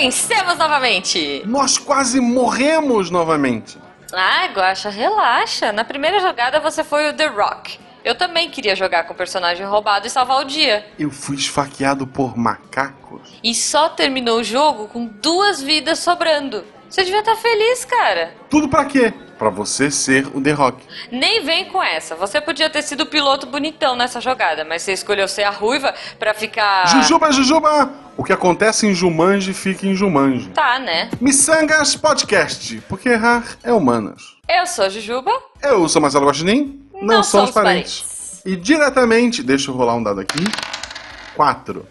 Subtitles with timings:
[0.00, 1.42] Vencemos novamente!
[1.44, 3.76] Nós quase morremos novamente.
[4.10, 5.72] Ah, Guaxa, relaxa.
[5.72, 7.78] Na primeira jogada você foi o The Rock.
[8.02, 10.86] Eu também queria jogar com o personagem roubado e salvar o dia.
[10.98, 13.38] Eu fui esfaqueado por macacos.
[13.44, 16.64] E só terminou o jogo com duas vidas sobrando.
[16.88, 18.32] Você devia estar feliz, cara.
[18.48, 19.12] Tudo pra quê?
[19.40, 20.84] Pra você ser o The Rock.
[21.10, 22.14] Nem vem com essa.
[22.14, 25.94] Você podia ter sido o piloto bonitão nessa jogada, mas você escolheu ser a ruiva
[26.18, 26.86] pra ficar.
[26.88, 27.90] Jujuba, Jujuba!
[28.18, 30.50] O que acontece em Jumanji fica em Jumanji.
[30.50, 31.08] Tá, né?
[31.18, 34.36] Missangas Podcast, porque errar é humanas.
[34.46, 35.32] Eu sou a Jujuba.
[35.62, 36.78] Eu sou Marcelo Guaxinim.
[37.00, 38.42] Não, somos parentes.
[38.44, 40.44] E diretamente, deixa eu rolar um dado aqui.
[41.34, 41.86] 4.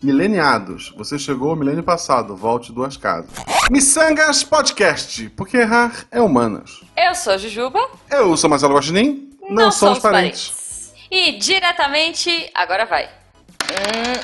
[0.00, 3.30] Mileniados, você chegou ao milênio passado, volte duas casas.
[3.68, 6.80] Missangas Podcast, porque errar é humanas.
[6.96, 7.80] Eu sou a Jujuba.
[8.08, 9.28] Eu sou Marcelo Guaxinim.
[9.50, 10.92] Não, somos parentes.
[11.10, 13.06] E diretamente, agora vai.
[13.06, 14.20] Hum,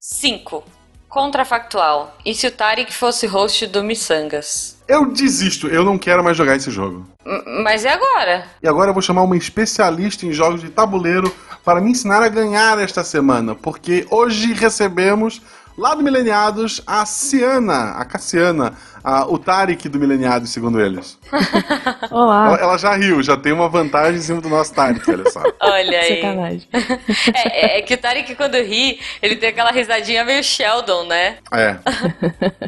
[0.00, 0.62] cinco.
[1.08, 2.16] Contrafactual.
[2.24, 4.76] E se o Tarek fosse host do Missangas?
[4.86, 7.06] Eu desisto, eu não quero mais jogar esse jogo.
[7.24, 8.46] M- Mas e agora?
[8.62, 11.32] E agora eu vou chamar uma especialista em jogos de tabuleiro
[11.64, 15.40] para me ensinar a ganhar esta semana, porque hoje recebemos
[15.76, 18.74] lá do Mileniados a Ciana, a Cassiana,
[19.04, 21.18] a, o Tarek do Mileniados, segundo eles.
[22.10, 22.46] Olá.
[22.48, 25.42] Ela, ela já riu, já tem uma vantagem em cima do nosso Tarek, olha só.
[25.60, 26.16] Olha aí.
[26.22, 26.68] Sacanagem.
[27.34, 31.36] É, é- é que o Tarek, quando ri, ele tem aquela risadinha meio Sheldon, né?
[31.52, 31.76] É.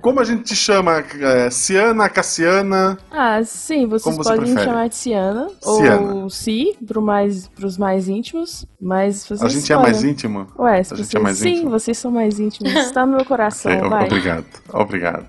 [0.01, 1.05] Como a gente te chama?
[1.21, 2.99] É, Ciana, Cassiana?
[3.11, 4.71] Ah, sim, vocês Como você podem me prefere?
[4.73, 5.49] chamar de Ciana.
[5.63, 6.15] Ciana.
[6.15, 8.67] Ou Si, pro mais, pros mais íntimos.
[8.81, 9.83] Mas vocês A gente é escolhem.
[9.83, 10.47] mais íntimo?
[10.59, 11.15] Ué, se A gente vocês...
[11.15, 11.71] é mais sim, íntimo?
[11.71, 12.73] vocês são mais íntimos.
[12.75, 14.05] Está no meu coração, vai.
[14.07, 15.27] Obrigado, obrigado.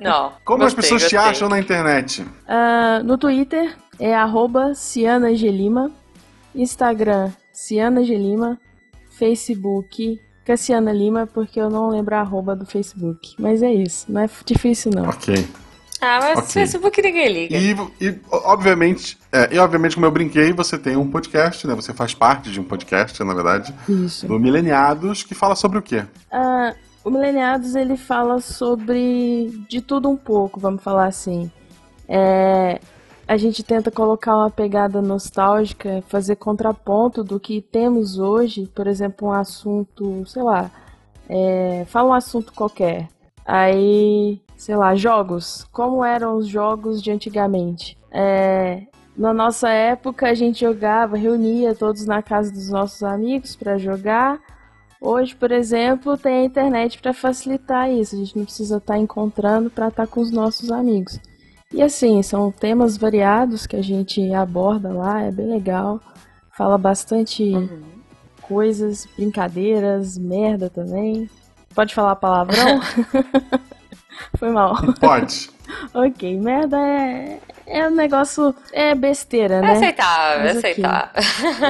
[0.00, 0.32] Não.
[0.44, 1.30] Como as gostei, pessoas te gostei.
[1.32, 2.24] acham na internet?
[2.46, 5.90] Ah, no Twitter é arroba Ciana Gelima.
[6.54, 8.58] Instagram, Ciana Gelima.
[9.18, 13.34] Facebook, Cassiana Lima, porque eu não lembro a arroba do Facebook.
[13.38, 15.08] Mas é isso, não é difícil não.
[15.08, 15.46] Ok.
[16.00, 16.48] Ah, mas Ok.
[16.52, 17.56] Facebook ninguém liga.
[17.56, 21.74] E, e, obviamente, é, e obviamente, como eu brinquei, você tem um podcast, né?
[21.74, 24.28] Você faz parte de um podcast, na verdade, Isso.
[24.28, 26.04] do Mileniados, que fala sobre o quê?
[26.30, 26.72] Ah,
[27.08, 31.50] o Mileniados ele fala sobre de tudo um pouco, vamos falar assim.
[32.06, 32.78] É,
[33.26, 39.28] a gente tenta colocar uma pegada nostálgica, fazer contraponto do que temos hoje, por exemplo,
[39.28, 40.70] um assunto, sei lá,
[41.28, 43.08] é, fala um assunto qualquer.
[43.44, 45.66] Aí, sei lá, jogos.
[45.72, 47.96] Como eram os jogos de antigamente?
[48.10, 48.82] É,
[49.16, 54.38] na nossa época a gente jogava, reunia todos na casa dos nossos amigos para jogar.
[55.00, 58.16] Hoje, por exemplo, tem a internet para facilitar isso.
[58.16, 61.20] A gente não precisa estar encontrando para estar com os nossos amigos.
[61.72, 66.00] E assim, são temas variados que a gente aborda lá, é bem legal.
[66.56, 67.52] Fala bastante
[68.42, 71.28] coisas, brincadeiras, merda também.
[71.74, 72.80] Pode falar palavrão?
[74.36, 74.74] Foi mal.
[74.98, 75.50] Pode.
[75.94, 77.38] ok, merda é,
[77.70, 78.54] é um negócio.
[78.72, 79.72] É besteira, É né?
[79.72, 80.70] aceitável, é Mas ok.
[80.70, 81.10] aceitável.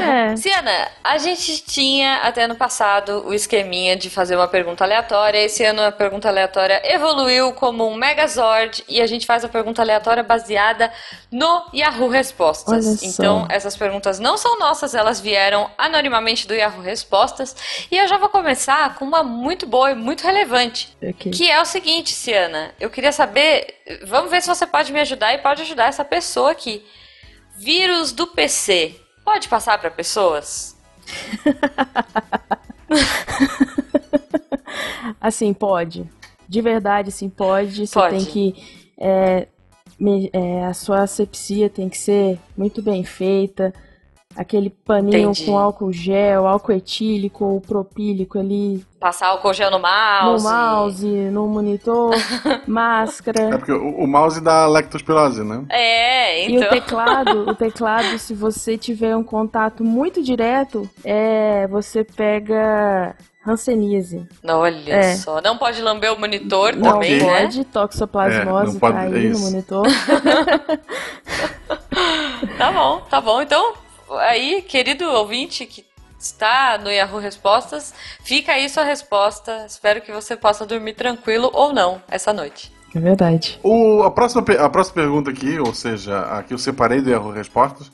[0.02, 0.36] É.
[0.36, 5.38] Ciana, a gente tinha até ano passado o esqueminha de fazer uma pergunta aleatória.
[5.38, 9.82] Esse ano a pergunta aleatória evoluiu como um Megazord e a gente faz a pergunta
[9.82, 10.92] aleatória baseada
[11.30, 13.02] no Yahoo Respostas.
[13.02, 17.56] Então, essas perguntas não são nossas, elas vieram anonimamente do Yahoo Respostas.
[17.90, 20.96] E eu já vou começar com uma muito boa e muito relevante.
[21.02, 21.32] Ok.
[21.32, 25.34] Que é o seguinte, Ciana, eu queria saber, vamos ver se você pode me ajudar
[25.34, 26.84] e pode ajudar essa pessoa aqui.
[27.56, 28.94] Vírus do PC
[29.24, 30.76] pode passar para pessoas?
[35.20, 36.08] Assim, pode.
[36.48, 37.86] De verdade, sim, pode.
[37.86, 38.16] Você Pode.
[38.16, 38.54] tem que.
[38.98, 39.48] é,
[40.32, 43.74] é, a sua asepsia tem que ser muito bem feita.
[44.38, 45.46] Aquele paninho Entendi.
[45.46, 50.44] com álcool gel, álcool etílico ou propílico ali Passar o gel no mouse?
[50.44, 52.14] no mouse, no monitor,
[52.64, 53.42] máscara.
[53.54, 55.64] É porque o, o mouse dá lectospirose, né?
[55.68, 56.70] É, E o então.
[56.70, 64.24] teclado, o teclado, se você tiver um contato muito direto, é, você pega Hanseníase.
[64.46, 65.14] Olha É.
[65.16, 65.40] só.
[65.40, 67.40] Não pode lamber o monitor Não também, né?
[67.42, 69.86] pode, toxoplasmose É, não pode- tá é no monitor.
[72.56, 73.40] Tá bom, tá bom.
[73.42, 73.72] Então,
[74.18, 75.84] aí, querido ouvinte que
[76.18, 79.64] está no Yahoo Respostas, fica aí sua resposta.
[79.66, 82.72] Espero que você possa dormir tranquilo ou não essa noite.
[82.94, 83.58] É verdade.
[83.62, 87.30] O, a, próxima, a próxima pergunta aqui, ou seja, a que eu separei do Erro
[87.30, 87.90] Respostas,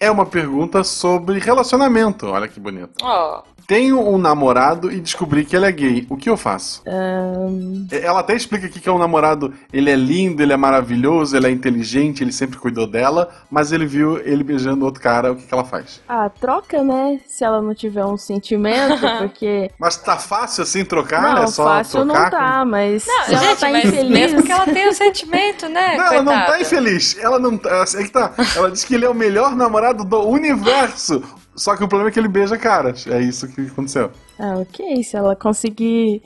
[0.00, 2.26] é uma pergunta sobre relacionamento.
[2.26, 2.92] Olha que bonito.
[3.02, 6.06] Ó, tenho um namorado e descobri que ele é gay.
[6.08, 6.82] O que eu faço?
[6.86, 7.86] Um...
[7.90, 11.48] Ela até explica aqui que é um namorado, ele é lindo, ele é maravilhoso, ele
[11.48, 15.46] é inteligente, ele sempre cuidou dela, mas ele viu ele beijando outro cara, o que,
[15.46, 16.00] que ela faz?
[16.08, 17.20] Ah, troca, né?
[17.26, 19.70] Se ela não tiver um sentimento, porque.
[19.78, 21.34] Mas tá fácil assim trocar?
[21.34, 23.06] Não, é só fácil trocar não tá, mas.
[23.06, 24.10] Não, se ela gente, tá mas infeliz.
[24.10, 25.94] mesmo que ela tenha o sentimento, né?
[25.94, 26.62] Não, ela não tá coitada?
[26.62, 27.18] infeliz.
[27.18, 27.84] Ela não tá.
[27.96, 28.32] É que tá.
[28.56, 31.22] Ela diz que ele é o melhor namorado do universo.
[31.58, 33.04] Só que o problema é que ele beija caras.
[33.06, 34.12] É isso que aconteceu.
[34.38, 35.02] Ah, ok.
[35.02, 36.22] Se ela conseguir.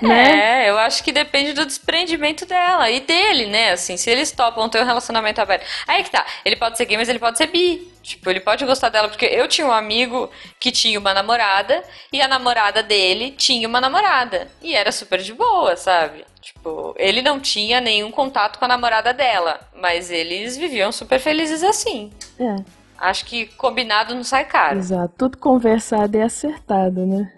[0.00, 0.64] né?
[0.64, 3.72] É, eu acho que depende do desprendimento dela e dele, né?
[3.72, 5.66] Assim, se eles topam ter um relacionamento aberto.
[5.86, 7.86] Aí que tá, ele pode ser gay, mas ele pode ser bi.
[8.02, 12.22] Tipo, ele pode gostar dela, porque eu tinha um amigo que tinha uma namorada e
[12.22, 14.48] a namorada dele tinha uma namorada.
[14.62, 16.24] E era super de boa, sabe?
[16.40, 21.62] Tipo, ele não tinha nenhum contato com a namorada dela, mas eles viviam super felizes
[21.62, 22.10] assim.
[22.38, 22.56] É,
[22.98, 24.78] Acho que combinado não sai caro.
[24.78, 25.14] exato.
[25.16, 27.32] Tudo conversado e acertado, né?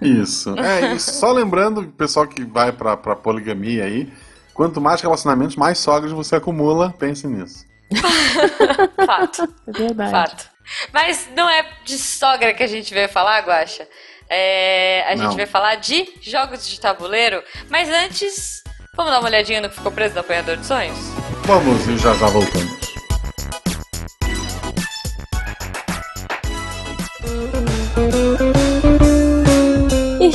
[0.00, 0.54] Isso.
[0.58, 1.12] É isso.
[1.14, 4.12] Só lembrando, o pessoal que vai pra, pra poligamia aí,
[4.54, 6.94] quanto mais relacionamentos, mais sogras você acumula.
[6.98, 7.64] Pense nisso.
[9.06, 9.42] Fato.
[9.66, 10.10] É verdade.
[10.10, 10.50] Fato.
[10.92, 13.88] Mas não é de sogra que a gente veio falar, Guaxa.
[14.30, 15.36] É, a gente Não.
[15.36, 17.42] vai falar de jogos de tabuleiro.
[17.68, 18.62] Mas antes,
[18.94, 20.96] vamos dar uma olhadinha no que ficou preso no Apanhador de Sonhos?
[21.44, 22.89] Vamos e já já voltamos.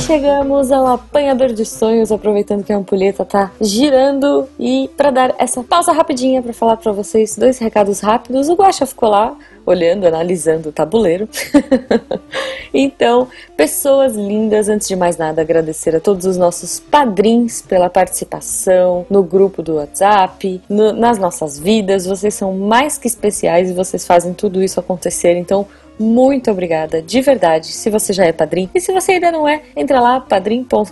[0.06, 5.64] Chegamos ao apanhador de sonhos, aproveitando que a ampulheta tá girando e para dar essa
[5.64, 8.48] pausa rapidinha para falar para vocês dois recados rápidos.
[8.48, 9.36] O Guaxa ficou lá
[9.66, 11.28] olhando, analisando o tabuleiro.
[12.72, 13.26] então,
[13.56, 19.24] pessoas lindas, antes de mais nada, agradecer a todos os nossos padrinhos pela participação no
[19.24, 22.06] grupo do WhatsApp, no- nas nossas vidas.
[22.06, 25.36] Vocês são mais que especiais e vocês fazem tudo isso acontecer.
[25.36, 25.66] Então,
[25.98, 28.70] muito obrigada, de verdade, se você já é padrinho.
[28.74, 30.90] E se você ainda não é, entra lá, padrim.com.br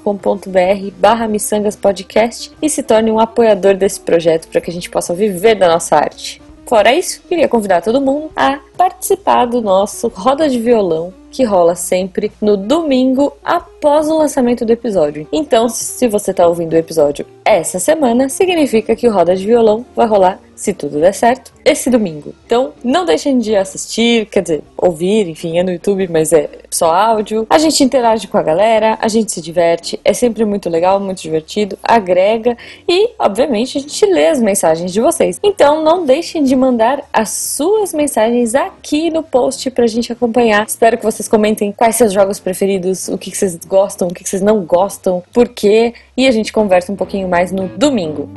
[0.98, 5.14] barra Missangas Podcast e se torne um apoiador desse projeto para que a gente possa
[5.14, 6.40] viver da nossa arte.
[6.66, 11.74] Fora isso, queria convidar todo mundo a participar do nosso Roda de Violão, que rola
[11.74, 15.26] sempre no domingo após o lançamento do episódio.
[15.32, 19.84] Então, se você está ouvindo o episódio essa semana, significa que o Roda de Violão
[19.94, 22.32] vai rolar, se tudo der certo, esse domingo.
[22.46, 26.90] Então, não deixem de assistir, quer dizer, ouvir, enfim, é no YouTube, mas é só
[26.90, 27.46] áudio.
[27.50, 31.20] A gente interage com a galera, a gente se diverte, é sempre muito legal, muito
[31.20, 32.56] divertido, agrega
[32.88, 35.38] e, obviamente, a gente lê as mensagens de vocês.
[35.42, 40.64] Então, não deixem de mandar as suas mensagens aqui no post pra gente acompanhar.
[40.66, 44.22] Espero que vocês comentem quais seus jogos preferidos, o que que vocês gostam, o que
[44.22, 48.28] que vocês não gostam, por quê, e a gente conversa um pouquinho mais no domingo.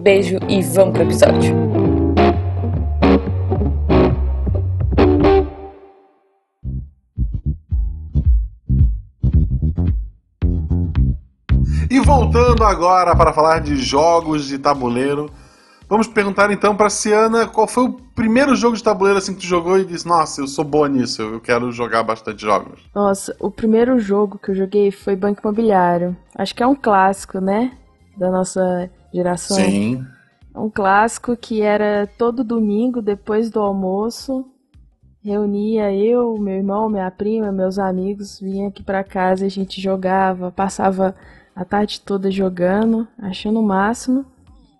[0.00, 1.54] Beijo e vamos pro episódio.
[11.90, 15.30] E voltando agora para falar de jogos de tabuleiro,
[15.92, 19.46] vamos perguntar então para Ciana qual foi o primeiro jogo de tabuleiro assim que tu
[19.46, 22.80] jogou e disse: Nossa, eu sou boa nisso, eu quero jogar bastante jogos.
[22.94, 26.16] Nossa, o primeiro jogo que eu joguei foi Banco Imobiliário.
[26.34, 27.72] Acho que é um clássico, né?
[28.16, 29.54] Da nossa geração.
[29.58, 30.02] Sim.
[30.54, 34.46] É um clássico que era todo domingo, depois do almoço.
[35.22, 40.50] Reunia eu, meu irmão, minha prima, meus amigos, vinha aqui pra casa, a gente jogava,
[40.50, 41.14] passava
[41.54, 44.24] a tarde toda jogando, achando o máximo.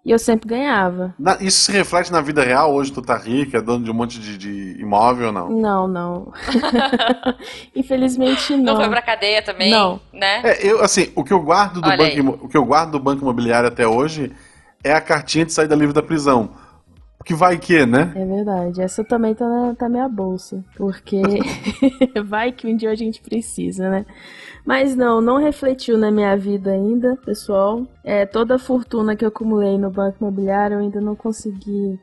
[0.04, 1.14] E eu sempre ganhava.
[1.16, 2.75] Na- isso se reflete na vida real?
[2.75, 5.49] Hoje tu tá rico, é dono de um monte de, de imóvel ou não?
[5.49, 6.32] Não, não.
[7.75, 8.76] Infelizmente Não, não.
[8.76, 10.00] foi pra cadeia também, Não.
[10.12, 10.40] né?
[10.44, 12.21] É, eu, assim, o que eu guardo do Olha banco, aí.
[12.21, 14.32] o que eu guardo do banco imobiliário até hoje
[14.82, 16.50] é a cartinha de saída livre da prisão.
[17.25, 18.12] Que vai que, né?
[18.14, 18.81] É verdade.
[18.83, 20.64] Essa também tá na tá minha bolsa.
[20.76, 21.21] Porque
[22.25, 24.07] vai que um dia a gente precisa, né?
[24.64, 27.87] Mas não, não refletiu na minha vida ainda, pessoal.
[28.05, 31.99] É, toda a fortuna que eu acumulei no banco imobiliário eu ainda não consegui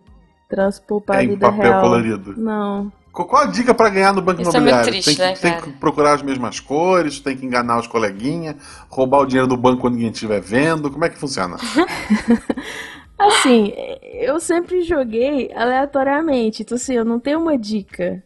[0.50, 1.82] transpor para É a em vida papel real.
[1.82, 2.36] colorido.
[2.38, 2.92] Não.
[3.12, 4.92] Qual a dica pra ganhar no banco Isso é muito imobiliário?
[4.92, 8.56] triste, tem, que, né, tem que procurar as mesmas cores, tem que enganar os coleguinhas,
[8.90, 10.90] roubar o dinheiro do banco quando ninguém estiver vendo.
[10.92, 11.58] Como é que funciona?
[13.20, 13.74] Assim,
[14.14, 16.62] eu sempre joguei aleatoriamente.
[16.64, 18.24] Então, assim, eu não tenho uma dica.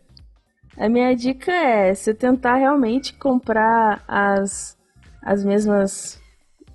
[0.77, 4.77] A minha dica é você tentar realmente comprar as,
[5.23, 6.21] as mesmas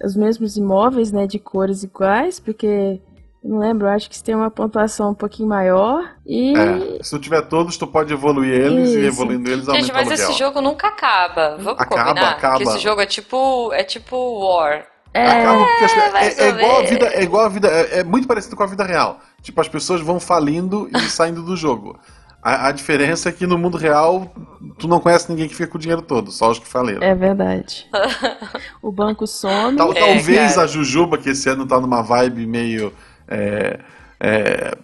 [0.04, 3.00] os mesmos imóveis, né, de cores iguais, porque
[3.42, 7.10] não lembro, eu acho que você tem uma pontuação um pouquinho maior e É, se
[7.10, 9.06] tu tiver todos, tu pode evoluir eles e Isso.
[9.08, 10.30] evoluindo eles Gente, aumenta mas aluguel.
[10.30, 11.56] esse jogo nunca acaba.
[11.56, 12.30] Vamos Acaba, combinar?
[12.30, 12.56] acaba.
[12.58, 13.72] Que esse jogo é tipo.
[13.72, 14.86] É tipo War.
[15.14, 18.28] É, Acaba porque as- é, é igual vida, é igual a vida, é, é muito
[18.28, 19.20] parecido com a vida real.
[19.42, 21.98] Tipo, as pessoas vão falindo e saindo do jogo.
[22.42, 24.32] A, a, diferença é que no mundo real
[24.78, 27.02] tu não conhece ninguém que fica com o dinheiro todo, só os que faleram.
[27.02, 27.86] É verdade.
[28.80, 29.76] o banco some.
[29.76, 30.62] Tal, é, talvez cara.
[30.62, 32.92] a Jujuba, que esse ano tá numa vibe meio.
[33.26, 33.80] É,
[34.20, 34.78] é,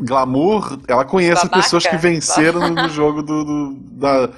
[0.00, 1.62] glamour, ela conhece Babaca.
[1.62, 3.44] pessoas que venceram no, no jogo do.
[3.44, 4.30] do da,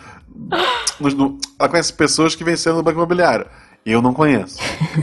[1.00, 3.46] no, no, ela conhece pessoas que venceram no Banco Imobiliário.
[3.86, 4.58] Eu não conheço.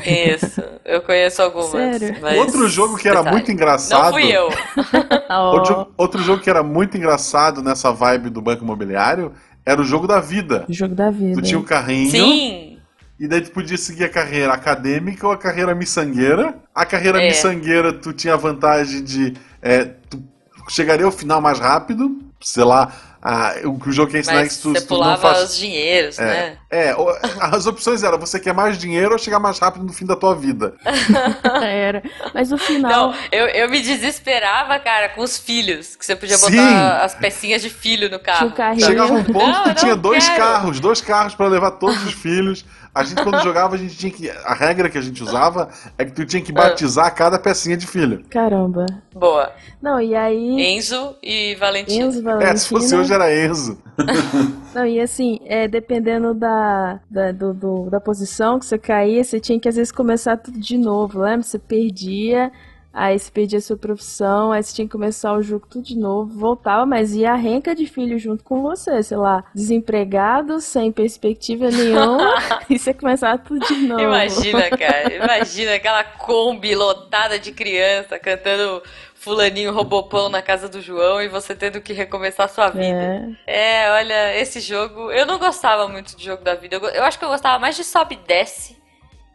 [0.05, 1.69] Isso, eu conheço algumas.
[1.69, 2.17] Sério?
[2.37, 3.35] Outro jogo que era Detalhe.
[3.37, 4.03] muito engraçado.
[4.03, 4.49] Não fui eu.
[5.53, 9.31] outro, outro, jogo que era muito engraçado nessa vibe do Banco Imobiliário
[9.65, 10.65] era o jogo da vida.
[10.67, 11.41] O jogo da vida.
[11.41, 12.11] Tu tinha o um carrinho.
[12.11, 12.77] Sim.
[13.17, 16.53] E daí tu podia seguir a carreira acadêmica ou a carreira miçangueira.
[16.75, 17.27] A carreira é.
[17.29, 19.33] miçangueira, tu tinha a vantagem de.
[19.61, 20.21] É, tu
[20.67, 22.19] chegaria ao final mais rápido.
[22.41, 22.91] Sei lá,
[23.25, 25.43] ah, o jogo que ensinar Mas tu, você pulava faz...
[25.43, 26.57] os dinheiros, é, né?
[26.69, 26.93] É,
[27.39, 30.35] as opções eram você quer mais dinheiro ou chegar mais rápido no fim da tua
[30.35, 30.75] vida.
[31.63, 32.03] Era.
[32.33, 33.11] Mas o final.
[33.11, 35.95] Não, eu, eu me desesperava, cara, com os filhos.
[35.95, 36.75] Que você podia botar Sim.
[37.01, 38.51] as pecinhas de filho no carro.
[38.77, 40.43] Chegava um ponto não, que tinha dois quero.
[40.43, 42.65] carros, dois carros para levar todos os filhos.
[42.95, 44.29] A gente, quando jogava, a gente tinha que.
[44.29, 47.87] A regra que a gente usava é que tu tinha que batizar cada pecinha de
[47.87, 48.23] filho.
[48.29, 48.85] Caramba.
[49.11, 49.51] Boa.
[49.81, 50.61] Não, e aí.
[50.61, 52.05] Enzo e Valentina.
[52.05, 52.51] Enzo, Valentina.
[52.51, 53.81] É, se fosse hoje era Enzo.
[54.75, 59.39] Não, e assim, é, dependendo da, da, do, do, da posição que você caía, você
[59.39, 61.41] tinha que às vezes começar tudo de novo, lembra?
[61.41, 62.51] Você perdia
[62.93, 65.97] Aí você perdia a sua profissão, aí você tinha que começar o jogo tudo de
[65.97, 70.91] novo, voltava, mas ia a renca de filho junto com você, sei lá, desempregado, sem
[70.91, 72.35] perspectiva nenhuma,
[72.69, 73.99] e você começava tudo de novo.
[73.99, 78.83] Imagina, cara, imagina aquela Kombi lotada de criança cantando
[79.15, 83.35] fulaninho robopão na casa do João e você tendo que recomeçar a sua vida.
[83.47, 83.85] É.
[83.85, 87.17] é, olha, esse jogo, eu não gostava muito de jogo da vida, eu, eu acho
[87.17, 88.82] que eu gostava mais de sobe e desce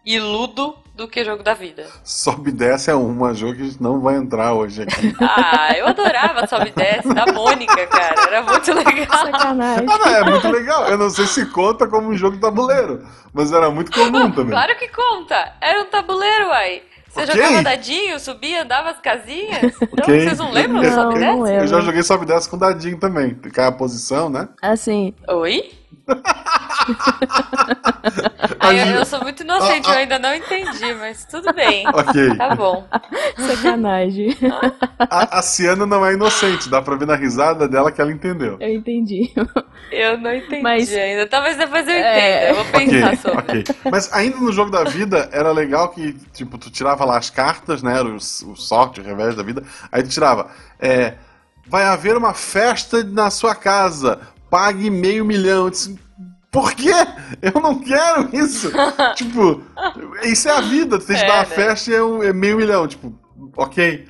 [0.08, 1.86] e ludo do que jogo da vida.
[2.02, 5.14] Sobe e desce é uma jogo que a gente não vai entrar hoje aqui.
[5.20, 8.14] Ah, eu adorava Sobe e desce da Mônica, cara.
[8.26, 9.06] Era muito legal.
[9.06, 9.86] Sacanagem.
[9.86, 10.88] Ah, não, é muito legal.
[10.88, 14.52] Eu não sei se conta como um jogo de tabuleiro, mas era muito comum também.
[14.52, 15.52] Claro que conta.
[15.60, 16.82] Era um tabuleiro, uai.
[17.08, 17.42] Você okay.
[17.42, 19.74] jogava dadinho, subia, andava as casinhas?
[19.98, 20.18] Okay.
[20.18, 21.54] Não, vocês não lembram do Sobe e Desce?
[21.54, 23.34] Eu já joguei Sobe e Desce com dadinho também.
[23.34, 24.48] Cai a posição, né?
[24.62, 25.12] Assim.
[25.28, 25.70] Oi?
[28.60, 29.94] Ai, eu, eu, sou muito inocente, ah, ah.
[29.94, 31.86] eu ainda não entendi, mas tudo bem.
[31.88, 32.36] Ok.
[32.36, 32.86] Tá bom.
[33.36, 34.36] Sacanagem.
[34.98, 38.56] A, a Ciana não é inocente, dá pra ver na risada dela que ela entendeu.
[38.60, 39.32] Eu entendi.
[39.90, 40.92] Eu não entendi mas...
[40.92, 41.26] ainda.
[41.26, 42.08] Talvez depois eu entenda.
[42.08, 42.50] É...
[42.50, 43.60] Eu vou pensar okay, sobre.
[43.60, 43.74] Okay.
[43.90, 47.82] Mas ainda no jogo da vida, era legal que, tipo, tu tirava lá as cartas,
[47.82, 47.98] né?
[47.98, 49.62] Era o, o sorte, o revés da vida.
[49.90, 50.50] Aí tu tirava.
[50.78, 51.14] É,
[51.66, 55.70] vai haver uma festa na sua casa pague meio milhão.
[55.70, 55.98] disse,
[56.50, 56.92] por quê?
[57.42, 58.70] Eu não quero isso.
[59.14, 59.62] tipo,
[60.24, 60.98] isso é a vida.
[60.98, 61.44] Que é, dar uma né?
[61.44, 62.86] festa e é, um, é, meio milhão.
[62.88, 63.12] Tipo,
[63.56, 64.06] ok.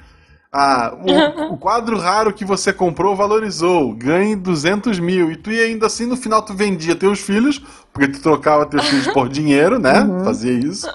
[0.53, 5.31] Ah, o, o, quadro raro que você comprou valorizou, ganhe 200 mil.
[5.31, 7.61] E tu ia ainda assim, no final tu vendia teus filhos,
[7.93, 10.01] porque tu trocava teus filhos por dinheiro, né?
[10.01, 10.25] Uhum.
[10.25, 10.89] Fazia isso.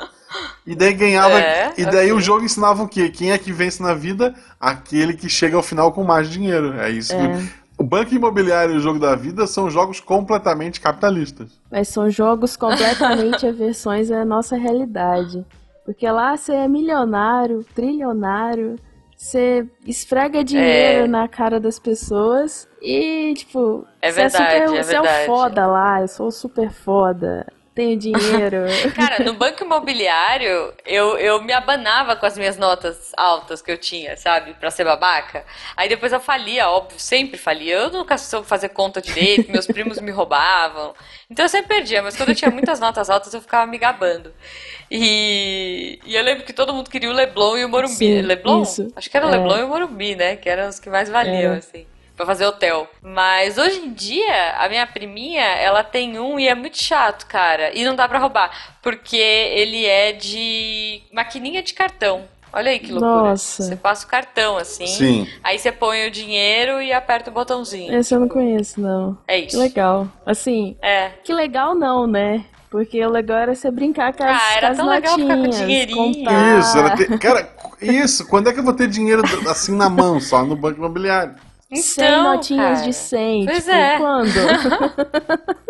[0.66, 1.40] E daí ganhava.
[1.40, 2.14] É, e daí okay.
[2.14, 3.10] o jogo ensinava o quê?
[3.10, 4.34] Quem é que vence na vida?
[4.60, 6.74] Aquele que chega ao final com mais dinheiro.
[6.80, 7.18] É isso é.
[7.18, 7.62] que.
[7.84, 11.60] O Banco Imobiliário e o Jogo da Vida são jogos completamente capitalistas.
[11.70, 15.46] Mas são jogos completamente aversões à nossa realidade.
[15.84, 18.78] Porque lá você é milionário, trilionário,
[19.18, 21.08] você esfrega dinheiro é.
[21.10, 25.25] na cara das pessoas e, tipo, é verdade, você, é, super, é você é o
[25.25, 28.65] foda lá, eu sou super foda tenho dinheiro.
[28.96, 33.77] Cara, no banco imobiliário, eu, eu me abanava com as minhas notas altas que eu
[33.77, 34.53] tinha, sabe?
[34.53, 35.46] Pra ser babaca.
[35.75, 37.75] Aí depois eu falia, óbvio, sempre falia.
[37.75, 40.94] Eu nunca soube fazer conta direito, meus primos me roubavam.
[41.30, 44.32] Então eu sempre perdia, mas quando eu tinha muitas notas altas, eu ficava me gabando.
[44.89, 47.96] E, e eu lembro que todo mundo queria o Leblon e o Morumbi.
[47.96, 48.62] Sim, Leblon?
[48.62, 48.92] Isso.
[48.96, 49.38] Acho que era o é.
[49.38, 50.36] Leblon e o Morumbi, né?
[50.36, 51.58] Que eram os que mais valiam, é.
[51.58, 52.88] assim para fazer hotel.
[53.01, 57.75] Mas hoje em dia, a minha priminha, ela tem um e é muito chato, cara.
[57.75, 58.51] E não dá para roubar,
[58.82, 62.24] porque ele é de maquininha de cartão.
[62.55, 63.32] Olha aí que loucura.
[63.32, 63.63] Nossa.
[63.63, 65.27] Você passa o cartão assim, Sim.
[65.43, 67.96] aí você põe o dinheiro e aperta o botãozinho.
[67.98, 69.17] Esse eu não conheço, não.
[69.27, 69.50] É isso.
[69.50, 70.08] Que legal.
[70.24, 71.10] Assim, é.
[71.24, 72.46] que legal não, né?
[72.70, 75.38] Porque o legal era você brincar com as, ah, era com tão notinhas, legal ficar
[75.38, 76.13] com dinheirinho.
[76.13, 76.60] Comprar.
[76.60, 77.20] Isso, era ter...
[77.20, 77.50] cara,
[77.82, 81.36] isso, quando é que eu vou ter dinheiro assim na mão, só no banco imobiliário?
[81.74, 82.88] Então, 100 notinhas cara.
[82.88, 83.46] de 100.
[83.46, 83.98] Pois tipo, é.
[83.98, 84.30] quando?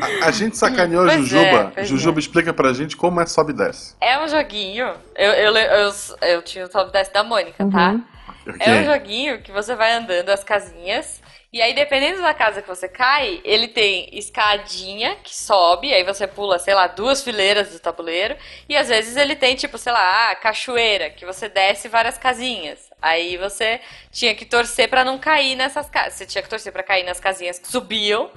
[0.00, 1.72] A, a, gente sacaneou a Jujuba.
[1.76, 2.20] É, Jujuba, é.
[2.20, 3.94] explica pra gente como é sobe e desce.
[4.00, 4.92] É um joguinho.
[5.14, 5.92] Eu, eu, eu,
[6.22, 7.64] eu, tinha o sobe e desce da Mônica, tá?
[7.64, 7.70] uhum.
[7.70, 8.52] tá?
[8.52, 8.66] Okay.
[8.66, 11.20] É um joguinho que você vai andando as casinhas.
[11.52, 16.26] E aí, dependendo da casa que você cai, ele tem escadinha que sobe, aí você
[16.26, 18.36] pula, sei lá, duas fileiras do tabuleiro.
[18.68, 22.85] E às vezes ele tem, tipo, sei lá, cachoeira, que você desce várias casinhas.
[23.00, 26.14] Aí você tinha que torcer para não cair nessas casas.
[26.14, 28.30] Você tinha que torcer para cair nas casinhas que subiam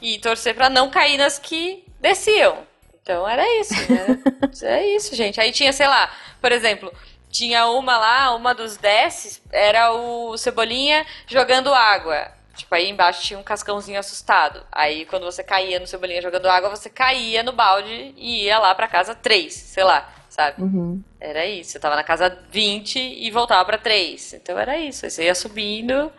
[0.00, 2.66] e torcer para não cair nas que desciam.
[3.02, 4.18] Então era isso, né?
[4.62, 5.40] é isso, gente.
[5.40, 6.92] Aí tinha, sei lá, por exemplo,
[7.30, 12.32] tinha uma lá, uma dos desces, era o Cebolinha jogando água.
[12.56, 14.64] Tipo, aí embaixo tinha um cascãozinho assustado.
[14.72, 18.74] Aí quando você caía no Cebolinha jogando água, você caía no balde e ia lá
[18.74, 20.62] pra casa 3, sei lá, sabe?
[20.62, 21.00] Uhum.
[21.18, 21.70] Era isso.
[21.70, 24.34] Você tava na casa 20 e voltava pra 3.
[24.34, 25.04] Então era isso.
[25.06, 26.10] Aí você ia subindo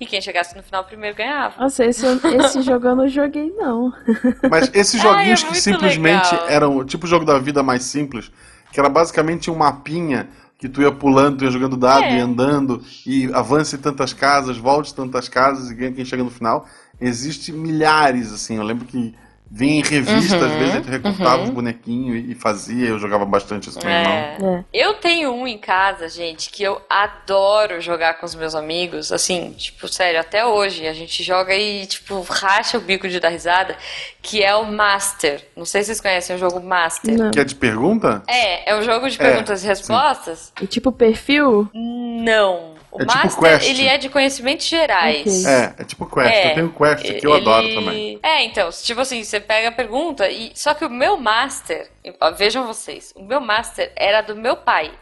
[0.00, 1.60] e quem chegasse no final primeiro ganhava.
[1.60, 3.92] Nossa, esse, esse jogo eu não joguei, não.
[4.48, 6.48] Mas esses joguinhos Ai, é que simplesmente legal.
[6.48, 8.30] eram tipo o jogo da vida mais simples,
[8.72, 12.16] que era basicamente um mapinha que tu ia pulando, tu ia jogando dado É.
[12.16, 16.64] e andando, e avance tantas casas, volte tantas casas e ganha quem chega no final.
[17.00, 18.56] Existe milhares, assim.
[18.56, 19.14] Eu lembro que
[19.50, 21.44] vinha em revista, Uhum, às vezes, aí tu recortava uhum.
[21.44, 22.88] os bonequinhos e- fazia.
[22.88, 24.12] Eu jogava bastante isso com meu irmão.
[24.12, 24.36] É.
[24.40, 24.64] É.
[24.72, 29.12] Eu tenho um em casa, gente, que eu adoro jogar com os meus amigos.
[29.12, 30.86] Assim, tipo, sério, até hoje.
[30.88, 33.76] A gente joga e, tipo, racha o bico de dar risada.
[34.20, 35.46] Que é o Master.
[35.56, 37.16] Não sei se vocês conhecem o jogo Master.
[37.16, 37.30] Não.
[37.30, 38.22] Que é de pergunta?
[38.26, 40.52] É, é um jogo de É, perguntas e respostas?
[40.60, 41.68] E tipo perfil?
[41.74, 42.74] Não.
[42.94, 43.68] O É tipo Master, Quest.
[43.70, 45.26] ele é de conhecimentos gerais.
[45.44, 45.52] Ok.
[45.52, 46.30] É, é tipo Quest.
[46.32, 46.50] É.
[46.50, 48.20] Eu tenho Quest que eu Ele- adoro também.
[48.22, 51.90] É, então, tipo assim, você pega a pergunta e só que o meu master,
[52.36, 54.92] vejam vocês, o meu master era do meu pai.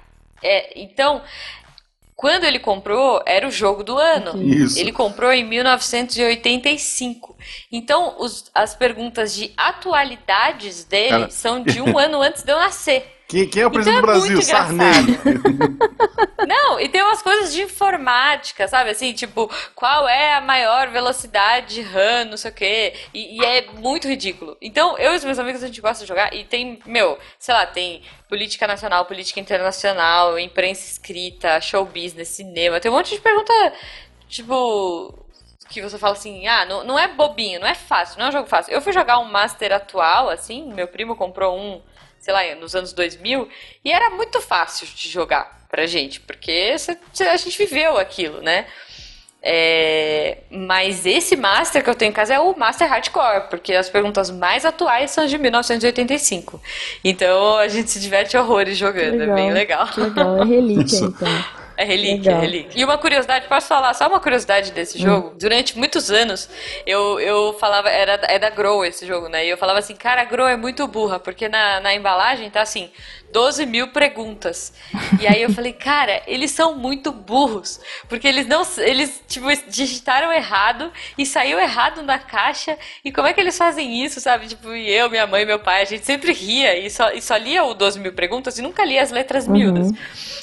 [0.43, 1.21] É, então,
[2.17, 4.43] quando ele comprou, era o jogo do ano.
[4.43, 4.79] Isso.
[4.79, 7.37] Ele comprou em 1985.
[7.71, 11.31] Então, os- as perguntas de atualidades dele Cara.
[11.31, 13.12] são de um ano antes de eu nascer.
[13.33, 14.33] Quem, quem é o presidente Então do é Brasil?
[14.35, 15.19] muito Sarney.
[16.47, 18.91] Não, e tem umas coisas de informática, sabe?
[18.91, 22.93] Assim, tipo, qual é a maior velocidade de RAM, não sei o quê.
[23.15, 24.55] E, e é muito ridículo.
[24.61, 26.35] Então, eu e os meus amigos, a gente gosta de jogar.
[26.35, 32.81] E tem, meu, sei lá, tem política nacional, política internacional, imprensa escrita, show business, cinema.
[32.81, 33.73] Tem um monte de pergunta,
[34.29, 35.22] tipo.
[35.73, 38.33] Que você fala assim, ah, não, não é bobinho, não é fácil, não é um
[38.33, 38.73] jogo fácil.
[38.75, 41.81] Eu fui jogar um Master atual, assim, meu primo comprou um,
[42.21, 43.49] sei lá, nos anos 2000,
[43.85, 48.43] e era muito fácil de jogar pra gente, porque cê- cê- a gente viveu aquilo,
[48.43, 48.67] né?
[49.45, 53.91] É, mas esse Master que eu tenho em casa é o Master Hardcore, porque as
[53.91, 56.63] perguntas mais atuais são de 1985.
[57.03, 59.89] Então a gente se diverte horrores jogando, é bem legal.
[59.89, 61.45] Que legal, é relíquia então.
[61.83, 62.81] É relíquia, é relíquia.
[62.81, 65.35] E uma curiosidade, posso falar só uma curiosidade desse jogo?
[65.37, 66.49] Durante muitos anos,
[66.87, 69.45] eu, eu falava, era, é da Grow esse jogo, né?
[69.45, 72.63] E eu falava assim, cara, a Grow é muito burra, porque na, na embalagem tá
[72.63, 72.89] assim,
[73.33, 74.73] 12 mil perguntas.
[75.21, 80.33] E aí eu falei, cara, eles são muito burros, porque eles não, eles, tipo, digitaram
[80.33, 84.49] errado e saiu errado na caixa, e como é que eles fazem isso, sabe?
[84.49, 87.37] Tipo, e eu, minha mãe, meu pai, a gente sempre ria e só, e só
[87.37, 89.89] lia o 12 mil perguntas e nunca lia as letras miúdas.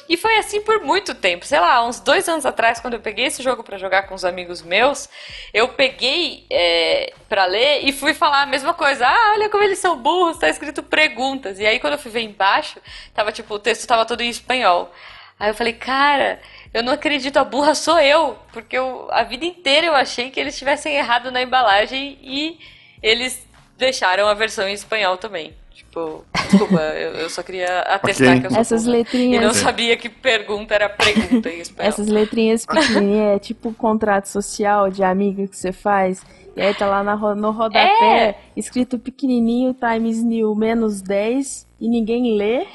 [0.10, 1.46] E foi assim por muito tempo.
[1.46, 4.26] Sei lá, uns dois anos atrás, quando eu peguei esse jogo pra jogar com os
[4.26, 5.08] amigos meus,
[5.54, 9.06] eu peguei é, para ler e fui falar a mesma coisa.
[9.06, 11.60] Ah, olha como eles são burros, tá escrito perguntas.
[11.60, 12.79] E aí quando eu fui ver embaixo,
[13.14, 14.92] tava tipo, o texto tava todo em espanhol.
[15.40, 16.40] Aí eu falei, cara,
[16.74, 18.38] eu não acredito, a burra sou eu.
[18.52, 22.60] Porque eu, a vida inteira eu achei que eles tivessem errado na embalagem e
[23.02, 25.54] eles deixaram a versão em espanhol também.
[25.74, 28.40] Tipo, desculpa, eu, eu só queria atestar Ok.
[28.42, 28.98] que eu sou Essas burra.
[28.98, 29.44] E letrinhas.
[29.44, 31.88] não sabia que pergunta era pergunta em espanhol.
[31.90, 36.22] Essas letrinhas pequenininhas é tipo um contrato social de amigo que você faz.
[36.56, 38.36] E aí tá lá na no rodapé, É.
[38.56, 42.66] escrito pequenininho, times new menos 10, e ninguém lê.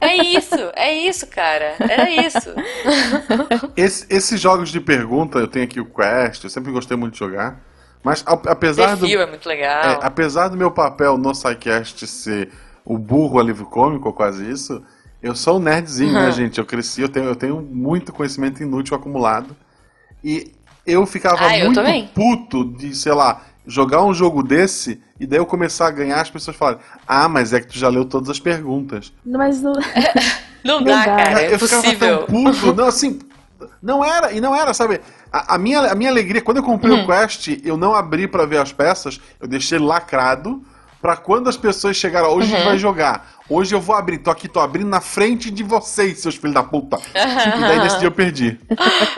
[0.00, 1.74] É isso, é isso, cara.
[1.78, 2.50] Era isso.
[3.76, 7.18] Esse- esses jogos de pergunta, eu tenho aqui o Quest, eu sempre gostei muito de
[7.18, 7.60] jogar.
[8.02, 9.84] Mas apesar do, Perfil é muito legal.
[9.84, 12.50] é, apesar do meu papel no SciCast ser
[12.84, 14.82] o burro alívio cômico, ou quase isso,
[15.22, 16.32] eu sou um nerdzinho, né, Uhum.
[16.32, 16.58] gente?
[16.58, 19.54] Eu cresci, eu tenho, eu tenho muito conhecimento inútil acumulado.
[20.24, 20.50] E
[20.90, 22.08] eu ficava Ah, eu muito também.
[22.14, 26.30] puto de, sei lá, jogar um jogo desse e daí eu começar a ganhar, as
[26.30, 29.12] pessoas falarem, ah, mas é que tu já leu todas as perguntas.
[29.24, 29.72] Mas não.
[29.72, 29.80] Não
[30.80, 31.16] Não dá, dá.
[31.16, 31.42] cara.
[31.42, 32.72] É eu ficava tão puto.
[32.76, 33.18] Não, assim,
[33.82, 35.00] não era, e não era, sabe?
[35.32, 37.04] A, a minha, a minha alegria, quando eu comprei Hum.
[37.04, 40.62] o Quest, eu não abri pra ver as peças, eu deixei lacrado
[41.00, 42.56] pra quando as pessoas chegaram, hoje a Uhum.
[42.58, 43.30] gente vai jogar.
[43.48, 46.62] Hoje eu vou abrir, tô aqui, tô abrindo na frente de vocês, seus filhos da
[46.62, 46.98] puta.
[47.14, 48.58] e daí nesse dia eu perdi.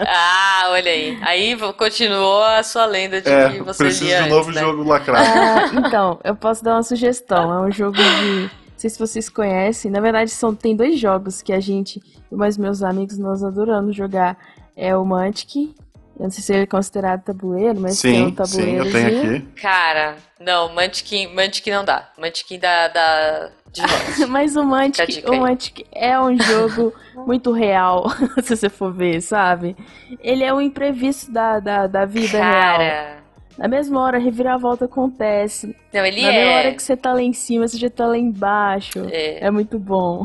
[0.06, 1.18] Ah, olha aí.
[1.22, 4.60] Aí continuou a sua lenda de que É, você preciso de um novo antes, né?
[4.60, 5.28] jogo lacrado.
[5.28, 7.52] Ah, então, eu posso dar uma sugestão.
[7.52, 8.02] É um jogo de.
[8.42, 9.90] Não sei se vocês conhecem.
[9.90, 13.94] Na verdade, são, tem dois jogos que a gente e mais meus amigos nós adoramos
[13.94, 14.36] jogar.
[14.76, 15.74] É o Mantic
[16.18, 18.84] Eu não sei se ele é considerado tabuleiro, mas sim, tem um tabuleiro.
[18.84, 19.60] Sim, eu tenho aqui.
[19.60, 22.10] Cara, não, Munchkin, Munchkin não dá.
[22.18, 23.82] Munchkin dá, dá de
[24.28, 26.92] Mas o Munchkin, o é um jogo
[27.26, 28.06] muito real,
[28.42, 29.74] se você for ver, sabe?
[30.20, 32.78] Ele é um imprevisto da, da, da vida Cara...
[32.78, 33.21] real.
[33.58, 35.74] Na mesma hora, a reviravolta acontece.
[35.92, 36.32] Não, ele Na é.
[36.32, 39.06] mesma hora que você tá lá em cima, você já tá lá embaixo.
[39.10, 40.24] É, é muito bom.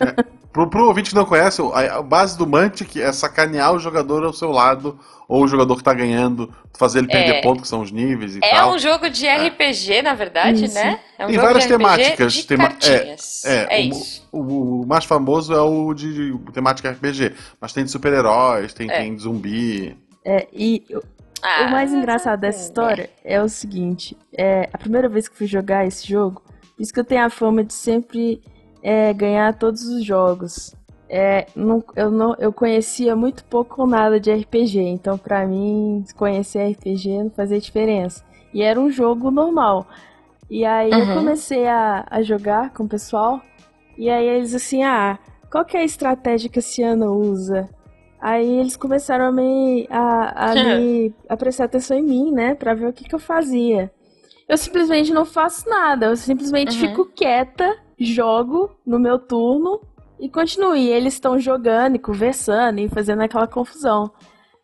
[0.00, 0.40] É.
[0.52, 4.32] Pro, pro ouvinte que não conhece, a, base do Mantic é sacanear o jogador ao
[4.32, 7.40] seu lado, ou o jogador que tá ganhando, fazer ele perder é.
[7.40, 8.72] ponto, que são os níveis e é tal.
[8.72, 10.02] É um jogo de RPG, é.
[10.02, 10.74] na verdade, isso.
[10.74, 10.98] né?
[11.16, 12.32] É um Tem várias temáticas.
[12.32, 14.28] De Tema é, é, é o, isso.
[14.32, 18.88] O, o, mais famoso é o de, de temática RPG, mas tem de super-heróis, tem,
[18.88, 19.96] tem de zumbi.
[20.24, 20.84] É, e
[21.42, 25.46] ah, o mais engraçado dessa história é o seguinte: é, a primeira vez que fui
[25.46, 26.42] jogar esse jogo,
[26.78, 28.42] isso que eu tenho a fama de sempre
[28.82, 30.74] é, ganhar todos os jogos.
[31.08, 36.04] É, não, eu, não, eu conhecia muito pouco ou nada de RPG, então para mim
[36.16, 38.24] conhecer RPG não fazia diferença.
[38.54, 39.86] E era um jogo normal.
[40.48, 40.98] E aí uhum.
[40.98, 43.40] eu comecei a, a jogar com o pessoal,
[43.98, 45.18] e aí eles assim, ah,
[45.50, 47.68] qual que é a estratégia que a Ciano usa?
[48.20, 52.74] Aí eles começaram a me, a, a, me, a prestar atenção em mim, né, pra
[52.74, 53.90] ver o que, que eu fazia.
[54.46, 56.88] Eu simplesmente não faço nada, eu simplesmente uhum.
[56.88, 59.80] fico quieta jogo no meu turno
[60.18, 60.74] e continuo.
[60.74, 64.10] E eles estão jogando e conversando e fazendo aquela confusão.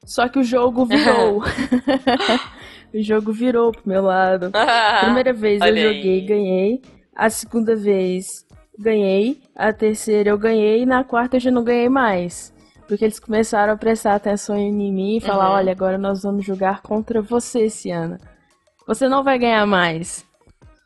[0.05, 1.42] Só que o jogo virou.
[2.92, 4.51] o jogo virou pro meu lado.
[4.55, 6.83] A primeira vez eu joguei e ganhei.
[7.14, 8.45] A segunda vez
[8.79, 9.40] ganhei.
[9.55, 10.83] A terceira eu ganhei.
[10.83, 12.55] E na quarta eu já não ganhei mais.
[12.88, 15.57] Porque eles começaram a prestar atenção em mim e falar: uhum.
[15.57, 18.18] olha, agora nós vamos jogar contra você, Ciana.
[18.87, 20.25] Você não vai ganhar mais.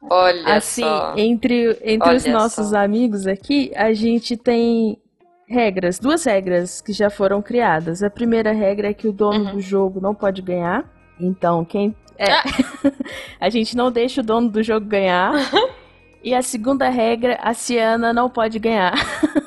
[0.09, 1.15] Olha assim, só.
[1.17, 2.77] entre, entre Olha os nossos só.
[2.79, 4.97] amigos aqui, a gente tem
[5.47, 8.03] regras, duas regras que já foram criadas.
[8.03, 9.53] A primeira regra é que o dono Uhum.
[9.57, 10.85] do jogo não pode ganhar.
[11.21, 11.95] Então, quem.
[12.17, 12.43] É, Ah.
[13.39, 15.33] a gente não deixa o dono do jogo ganhar.
[16.23, 18.93] E a segunda regra, a Ciana não pode ganhar.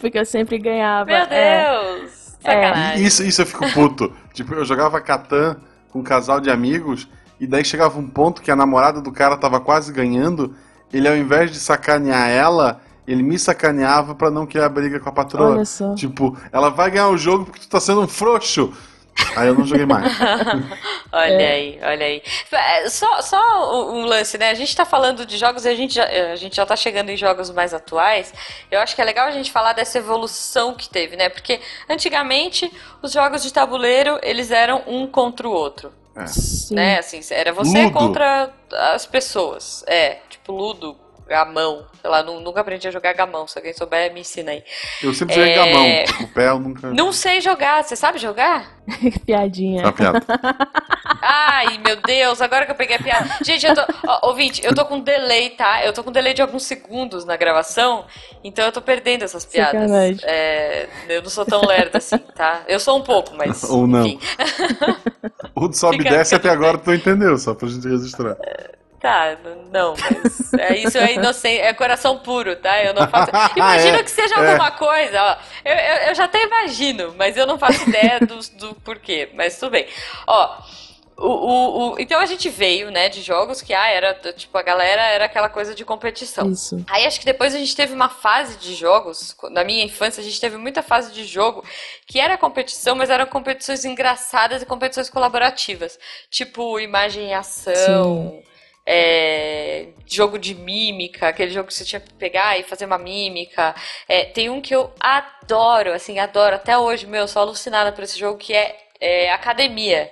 [0.00, 1.06] Porque eu sempre ganhava.
[1.06, 2.00] Meu é.
[2.00, 2.26] Deus!
[2.40, 3.04] Sacanagem.
[3.04, 4.12] Isso, isso eu fico puto.
[4.32, 5.56] tipo, eu jogava Catan
[5.90, 7.08] com um casal de amigos,
[7.40, 10.54] e daí chegava um ponto que a namorada do cara tava quase ganhando,
[10.92, 15.12] ele ao invés de sacanear ela, ele me sacaneava pra não criar briga com a
[15.12, 15.52] patroa.
[15.52, 15.94] Olha só.
[15.94, 18.72] Tipo, ela vai ganhar o jogo porque tu tá sendo um frouxo.
[19.36, 20.12] Aí eu não joguei mais.
[21.12, 21.52] olha É.
[21.52, 22.22] aí, olha aí.
[22.52, 24.50] É, Só, só um lance, né?
[24.50, 27.10] A gente tá falando de jogos e a gente, já, a gente já tá chegando
[27.10, 28.32] em jogos mais atuais.
[28.70, 31.28] Eu acho que é legal a gente falar dessa evolução que teve, né?
[31.28, 32.70] Porque antigamente
[33.02, 35.92] os jogos de tabuleiro, eles eram um contra o outro.
[36.16, 36.26] É.
[36.26, 36.74] Sim.
[36.74, 36.98] Né?
[36.98, 37.92] Assim, era você Ludo.
[37.92, 38.50] contra
[38.92, 39.84] as pessoas.
[39.86, 41.84] É, tipo Ludo, gamão.
[42.00, 43.46] Sei lá, nu- nunca aprendi a jogar gamão.
[43.46, 44.62] Se alguém souber, me ensina aí.
[45.02, 45.56] Eu sempre joguei É.
[46.04, 46.24] gamão.
[46.24, 46.90] O pé eu nunca.
[46.92, 47.82] Não sei jogar.
[47.82, 48.76] Você sabe jogar?
[49.26, 49.82] Piadinha.
[49.82, 50.22] Tá piada.
[51.22, 53.28] Ai, meu Deus, agora que eu peguei a piada.
[53.42, 53.82] Gente, eu tô.
[54.06, 55.84] Ó, ouvinte, eu tô com delay, tá?
[55.84, 58.04] Eu tô com delay de alguns segundos na gravação,
[58.44, 59.90] então eu tô perdendo essas piadas.
[60.22, 62.62] É, eu não sou tão lerda assim, tá?
[62.68, 63.64] Eu sou um pouco, mas.
[63.64, 64.06] Ou não.
[64.06, 64.20] Enfim.
[65.54, 68.36] O sobe e desce até agora tu entendeu, só pra gente registrar.
[69.06, 69.38] Tá,
[69.70, 72.82] não, mas é, isso é inocente, é coração puro, tá?
[72.82, 73.30] Eu não faço.
[73.56, 74.38] Imagino É, que seja é.
[74.38, 75.36] alguma coisa, ó.
[75.64, 79.28] Eu, eu, eu já até imagino, mas eu não faço ideia do, do porquê.
[79.34, 79.86] Mas tudo bem.
[80.26, 80.58] Ó.
[81.18, 84.62] O, o, o- então a gente veio, né, de jogos que, ah, era, tipo, a
[84.62, 86.50] galera era aquela coisa de competição.
[86.50, 86.84] Isso.
[86.90, 90.24] Aí acho que depois a gente teve uma fase de jogos, na minha infância a
[90.24, 91.64] gente teve muita fase de jogo
[92.06, 95.98] que era competição, mas eram competições engraçadas e competições colaborativas.
[96.30, 98.42] Tipo, imagem e ação,
[98.86, 103.74] é, jogo de mímica, aquele jogo que você tinha que pegar e fazer uma mímica.
[104.08, 108.04] É, tem um que eu adoro, assim, adoro até hoje, meu, eu sou alucinada por
[108.04, 110.10] esse jogo, que é, é Academia.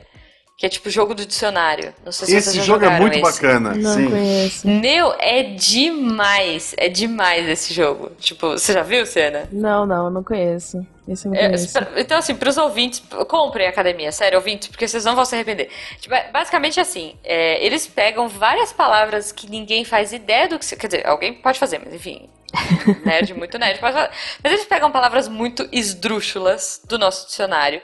[0.56, 1.92] Que é tipo jogo do dicionário.
[2.04, 3.22] Não sei se Esse jogo é muito esse.
[3.22, 4.08] bacana, Não sim.
[4.08, 4.68] conheço.
[4.68, 6.72] Meu, é demais.
[6.76, 8.12] É demais esse jogo.
[8.20, 9.48] Tipo, você já viu, Senna?
[9.50, 10.86] Não, não, não conheço.
[11.34, 15.34] É, então, assim, pros ouvintes, comprem a academia, sério, ouvintes, porque vocês não vão se
[15.34, 15.70] arrepender.
[16.00, 20.76] Tipo, basicamente assim, é, eles pegam várias palavras que ninguém faz ideia do que se.
[20.76, 22.30] Quer dizer, alguém pode fazer, mas enfim.
[23.04, 24.10] Nerd, muito nerd, pode fazer.
[24.42, 27.82] Mas eles pegam palavras muito esdrúxulas do nosso dicionário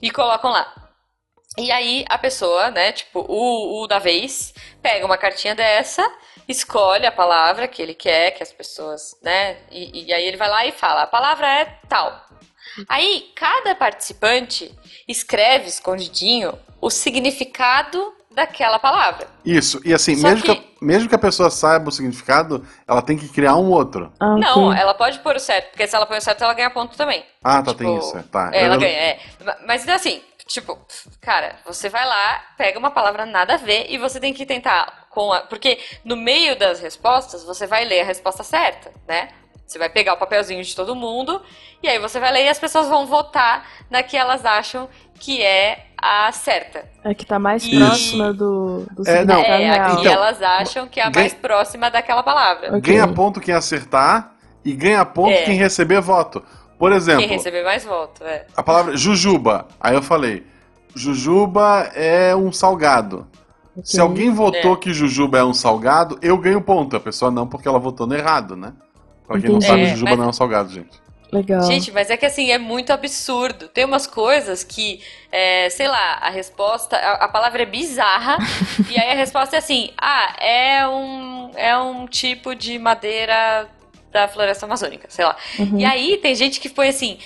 [0.00, 0.72] e colocam lá.
[1.58, 6.06] E aí a pessoa, né, tipo, o, o da vez, pega uma cartinha dessa,
[6.46, 10.50] escolhe a palavra que ele quer, que as pessoas, né, e, e aí ele vai
[10.50, 12.25] lá e fala, a palavra é tal.
[12.88, 14.72] Aí cada participante
[15.08, 19.28] escreve escondidinho o significado daquela palavra.
[19.44, 20.54] Isso, e assim, Só mesmo que...
[20.54, 24.12] que- a, mesmo que a pessoa saiba o significado, ela tem que criar um outro.
[24.20, 24.36] Ah.
[24.36, 26.96] Não, ela pode pôr o certo, porque se ela põe o certo, ela ganha ponto
[26.98, 27.24] também.
[27.42, 28.22] Ah, tá, Tipo, tem isso.
[28.24, 28.50] Tá.
[28.52, 29.18] É, ela Eu- ganha, é.
[29.66, 30.78] Mas assim, tipo,
[31.20, 35.06] cara, você vai lá, pega uma palavra nada a ver e você tem que tentar
[35.08, 35.40] com a.
[35.40, 39.30] Porque no meio das respostas, você vai ler a resposta certa, né?
[39.66, 41.42] Você vai pegar o papelzinho de todo mundo
[41.82, 45.42] e aí você vai ler e as pessoas vão votar na que elas acham que
[45.42, 46.84] é a certa.
[47.02, 47.76] É que tá mais Isso.
[47.78, 49.40] próxima do, do É, não.
[49.40, 49.96] É, a real.
[49.96, 52.68] que Então, elas acham que é a ganha- mais próxima daquela palavra.
[52.76, 52.80] Ok.
[52.80, 55.42] Ganha ponto quem acertar e ganha ponto É.
[55.42, 56.44] quem receber voto.
[56.78, 58.46] Por exemplo, Quem receber mais voto, é.
[58.54, 59.66] a palavra jujuba.
[59.80, 60.46] Aí eu falei,
[60.94, 63.26] jujuba é um salgado.
[63.82, 64.76] Se alguém votou É.
[64.76, 66.96] que jujuba é um salgado, eu ganho ponto.
[66.96, 68.72] A pessoa não, porque ela votou no errado, né?
[69.26, 69.66] Pra quem não Entendi.
[69.66, 71.06] sabe, É, jujuba mas- não é um salgado, gente.
[71.32, 71.62] Legal.
[71.64, 73.66] Gente, mas é que assim, é muito absurdo.
[73.68, 75.00] Tem umas coisas que,
[75.32, 78.38] é, sei lá, a resposta, a, a palavra é bizarra,
[78.88, 83.68] e aí a resposta é assim: ah, é um, é um tipo de madeira
[84.12, 85.36] da floresta amazônica, sei lá.
[85.58, 85.80] Uhum.
[85.80, 87.18] E aí tem gente que foi assim.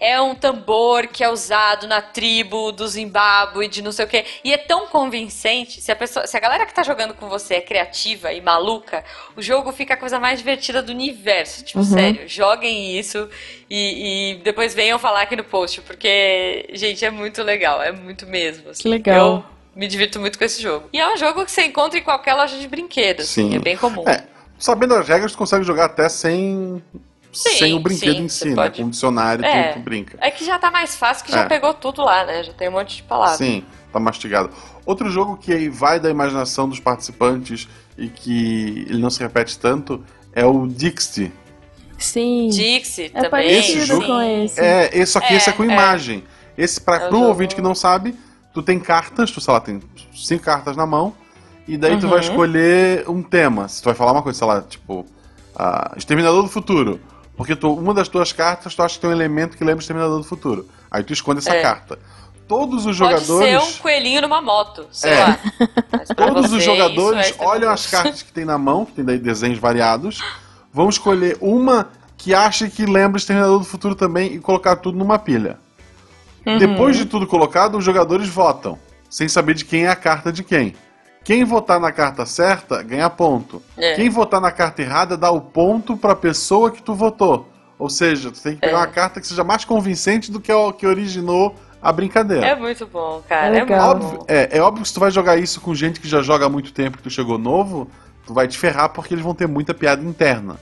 [0.00, 4.24] É um tambor que é usado na tribo do Zimbábue, de não sei o quê.
[4.44, 5.80] E é tão convincente.
[5.80, 9.04] Se a, pessoa, se a galera que tá jogando com você é criativa e maluca,
[9.36, 11.64] o jogo fica a coisa mais divertida do universo.
[11.64, 11.84] Tipo, Uhum.
[11.84, 13.28] sério, joguem isso
[13.68, 18.26] e, e depois venham falar aqui no post, porque, gente, é muito legal, é muito
[18.26, 18.70] mesmo.
[18.70, 18.82] assim.
[18.82, 19.16] Que legal.
[19.36, 20.88] Eu me divirto muito com esse jogo.
[20.92, 23.28] E é um jogo que você encontra em qualquer loja de brinquedos.
[23.28, 23.54] Sim.
[23.56, 24.02] É bem comum.
[24.08, 24.24] É,
[24.58, 26.82] sabendo as regras, tu consegue jogar até sem,
[27.32, 28.54] Sim, sem o brinquedo sim, em si, né?
[28.54, 29.72] pode- Com o dicionário É.
[29.72, 30.18] tu, tu brinca.
[30.20, 31.46] É que já tá mais fácil, que já É.
[31.48, 32.42] pegou tudo lá, né?
[32.42, 33.36] Já tem um monte de palavras.
[33.38, 33.62] Sim,
[33.92, 34.50] tá mastigado.
[34.86, 39.58] Outro jogo que aí vai da imaginação dos participantes e que ele não se repete
[39.58, 41.30] tanto é o Dixie.
[41.98, 42.48] Sim.
[42.48, 43.30] Dixie É também.
[43.30, 44.60] parecido jogo- com esse.
[44.60, 45.66] É, esse, só que É, esse é com é.
[45.66, 46.24] imagem.
[46.56, 48.14] Esse, pra, É um pro jogo- ouvinte que não sabe,
[48.54, 49.80] tu tem cartas, tu, sei lá, tem
[50.14, 51.14] cinco cartas na mão,
[51.66, 52.10] e daí tu Uhum.
[52.10, 53.68] vai escolher um tema.
[53.68, 55.04] Se tu vai falar uma coisa, sei lá, tipo,
[55.54, 57.00] ah, Exterminador do Futuro.
[57.38, 60.18] Porque tu, uma das tuas cartas, tu acha que tem um elemento que lembra Exterminador
[60.18, 60.68] do Futuro.
[60.90, 61.62] Aí tu esconde essa É.
[61.62, 61.96] carta.
[62.48, 63.48] Todos os Pode jogadores.
[63.48, 65.24] ser um coelhinho numa moto, sei É.
[65.24, 65.38] lá.
[66.16, 69.60] Todos os jogadores é olham as cartas que tem na mão, que tem daí desenhos
[69.60, 70.20] variados,
[70.72, 75.16] vão escolher uma que acha que lembra Exterminador do Futuro também e colocar tudo numa
[75.18, 75.58] pilha.
[76.44, 76.58] Uhum.
[76.58, 78.76] Depois de tudo colocado, os jogadores votam,
[79.08, 80.74] sem saber de quem é a carta de quem.
[81.28, 83.62] Quem votar na carta certa ganha ponto.
[83.76, 83.96] É.
[83.96, 87.46] Quem votar na carta errada dá o ponto pra pessoa que tu votou.
[87.78, 88.80] Ou seja, tu tem que pegar É.
[88.80, 92.46] uma carta que seja mais convincente do que o que originou a brincadeira.
[92.46, 93.48] É muito bom, cara.
[93.54, 93.90] É É, legal.
[93.90, 96.46] Óbvio, é, é óbvio que se tu vai jogar isso com gente que já joga
[96.46, 97.90] há muito tempo, que tu chegou novo,
[98.26, 100.56] tu vai te ferrar porque eles vão ter muita piada interna.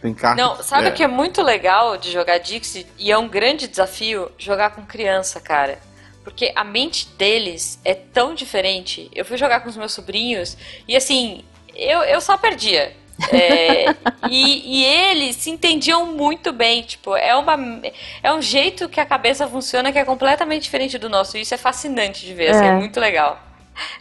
[0.00, 0.40] Tem carta.
[0.40, 2.86] Não, sabe é, o que é muito legal de jogar Dixie?
[2.96, 5.80] E é um grande desafio jogar com criança, cara.
[6.24, 9.10] Porque a mente deles é tão diferente.
[9.14, 10.56] Eu fui jogar com os meus sobrinhos
[10.86, 12.94] e assim, eu, eu só perdia.
[13.30, 13.86] É,
[14.30, 16.82] e, e eles se entendiam muito bem.
[16.82, 17.56] Tipo, é, uma,
[18.22, 21.36] é um jeito que a cabeça funciona que é completamente diferente do nosso.
[21.36, 22.68] E isso é fascinante de ver, assim, É.
[22.68, 23.40] é muito legal.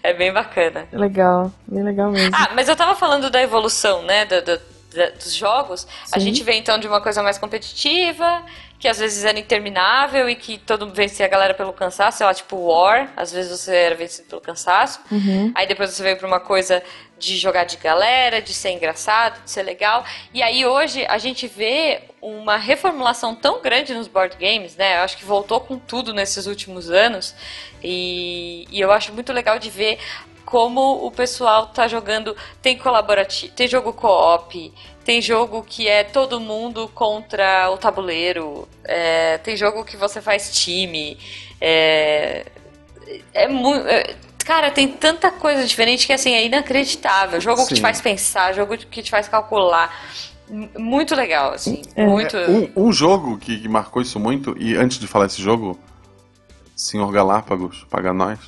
[0.03, 0.87] É bem bacana.
[0.91, 2.35] Legal, bem legal mesmo.
[2.35, 4.61] Ah, mas eu tava falando da evolução, né, do- do-
[4.93, 5.87] da- dos jogos.
[6.11, 6.25] A Sim.
[6.25, 8.43] gente vem então de uma coisa mais competitiva,
[8.81, 12.25] que às vezes era interminável e que todo mundo vencia a galera pelo cansaço, sei
[12.25, 14.99] lá, tipo War, às vezes você era vencido pelo cansaço.
[15.11, 15.51] Uhum.
[15.53, 16.81] Aí depois você veio pra uma coisa
[17.19, 20.03] de jogar de galera, de ser engraçado, de ser legal.
[20.33, 24.97] E aí hoje a gente vê uma reformulação tão grande nos board games, né?
[24.97, 27.35] Eu acho que voltou com tudo nesses últimos anos.
[27.83, 29.99] E, e eu acho muito legal de ver
[30.43, 32.35] como o pessoal tá jogando.
[32.63, 39.37] Tem colaborativo, tem jogo co-op, tem jogo que é todo mundo contra o tabuleiro, é,
[39.39, 41.17] tem jogo que você faz time.
[41.59, 42.45] É,
[43.33, 43.85] é muito.
[44.45, 47.39] Cara, tem tanta coisa diferente que assim é inacreditável.
[47.39, 47.75] Jogo que Sim.
[47.75, 49.93] te faz pensar, jogo que te faz calcular.
[50.77, 51.81] Muito legal, assim.
[51.95, 52.05] É.
[52.05, 52.35] Muito.
[52.35, 55.79] é, um, um jogo que, que marcou isso muito, e antes de falar esse jogo,
[56.75, 58.39] Senhor Galápagos, paga nós,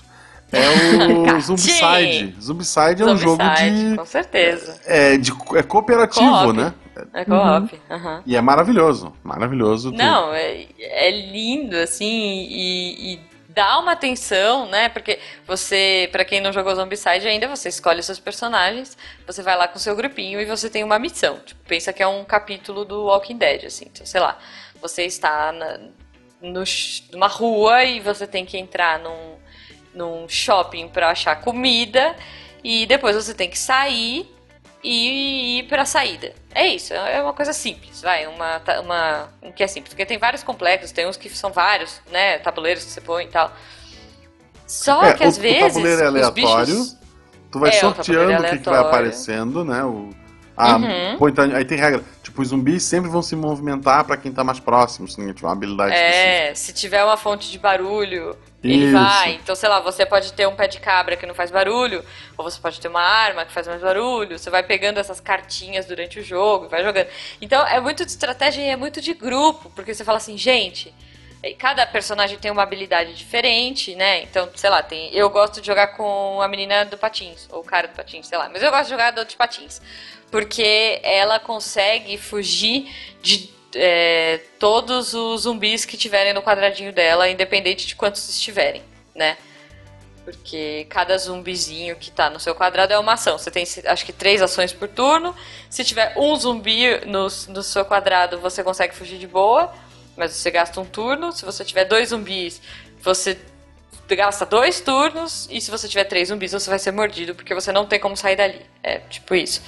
[0.54, 1.40] é o!
[1.42, 2.36] Zombicide.
[2.42, 3.96] Zombicide é um jogo de.
[3.98, 4.80] Com certeza.
[4.86, 6.54] É, de, é cooperativo, Co-op.
[6.58, 6.74] né?
[7.14, 7.82] É co-op.
[7.90, 8.22] aham.
[8.26, 9.14] E é maravilhoso.
[9.24, 9.92] Maravilhoso.
[9.92, 14.90] tu- Não, é, é lindo, assim, e, e dá uma atenção, né?
[14.90, 19.68] Porque você, pra quem não jogou Zombicide ainda, você escolhe seus personagens, você vai lá
[19.68, 21.40] com seu grupinho e você tem uma missão.
[21.46, 23.86] Tipo, pensa que é um capítulo do Walking Dead, assim.
[23.92, 24.38] Então, sei lá,
[24.82, 25.80] você está na,
[26.42, 26.64] no
[27.12, 29.36] numa rua e você tem que entrar num,
[29.94, 32.16] num shopping pra achar comida
[32.64, 34.30] e depois você tem que sair
[34.84, 36.34] e ir pra saída.
[36.54, 40.18] É isso, é uma coisa simples, vai, uma, uma um que é simples, porque tem
[40.18, 43.52] vários complexos, tem uns que são vários, né, tabuleiros que você põe e tal.
[44.68, 46.66] Só É, que o- às o vezes tabuleiro é aleatório.
[46.66, 46.98] bichos
[47.52, 49.84] Tu vai É, o sorteando tabuleiro o que, que vai aparecendo, né?
[49.84, 50.10] O,
[50.58, 51.18] a, Uhum.
[51.20, 52.04] põe- tá- aí tem regra.
[52.24, 55.48] Tipo, os zumbis sempre vão se movimentar pra quem tá mais próximo, se ninguém tiver
[55.48, 56.20] uma habilidade específica.
[56.28, 58.94] É, se tiver uma fonte de barulho, ele Isso.
[58.94, 59.34] vai.
[59.34, 62.04] Então, sei lá, você pode ter um pé de cabra que não faz barulho,
[62.38, 64.40] ou você pode ter uma arma que faz mais barulho.
[64.40, 67.08] Você vai pegando essas cartinhas durante o jogo, vai jogando.
[67.42, 70.94] Então, é muito de estratégia e é muito de grupo, porque você fala assim, gente,
[71.60, 74.22] cada personagem tem uma habilidade diferente, né?
[74.24, 77.66] Então, sei lá, tem, eu gosto de jogar com a menina do patins, ou o
[77.66, 78.48] cara do patins, sei lá.
[78.48, 79.82] Mas eu gosto de jogar do de patins.
[80.32, 82.90] Porque ela consegue fugir
[83.22, 88.82] de é, todos os zumbis que tiverem no quadradinho dela, independente de quantos estiverem,
[89.16, 89.38] né?
[90.24, 93.38] Porque cada zumbizinho que tá no seu quadrado é uma ação.
[93.38, 95.36] Você tem, acho que, três ações por turno.
[95.70, 99.74] Se tiver um zumbi no, no seu quadrado, você consegue fugir de boa,
[100.16, 101.34] mas você gasta um turno.
[101.34, 102.62] Se você tiver dois zumbis,
[103.02, 103.38] você
[104.12, 105.50] gasta dois turnos.
[105.52, 108.16] E se você tiver três zumbis, você vai ser mordido, porque você não tem como
[108.16, 108.62] sair dali.
[108.82, 109.62] É tipo isso.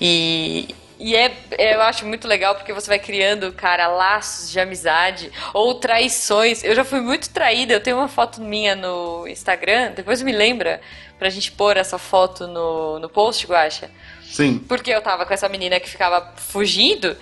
[0.00, 5.32] E, e é, eu acho muito legal porque você vai criando, cara, laços de amizade
[5.54, 6.62] ou traições.
[6.62, 7.72] Eu já fui muito traída.
[7.72, 9.92] Eu tenho uma foto minha no Instagram.
[9.96, 10.78] Depois me lembra
[11.18, 13.90] pra gente pôr essa foto no, no post, Guaxa.
[14.30, 14.58] Sim.
[14.68, 17.16] Porque eu tava com essa menina que ficava fugindo.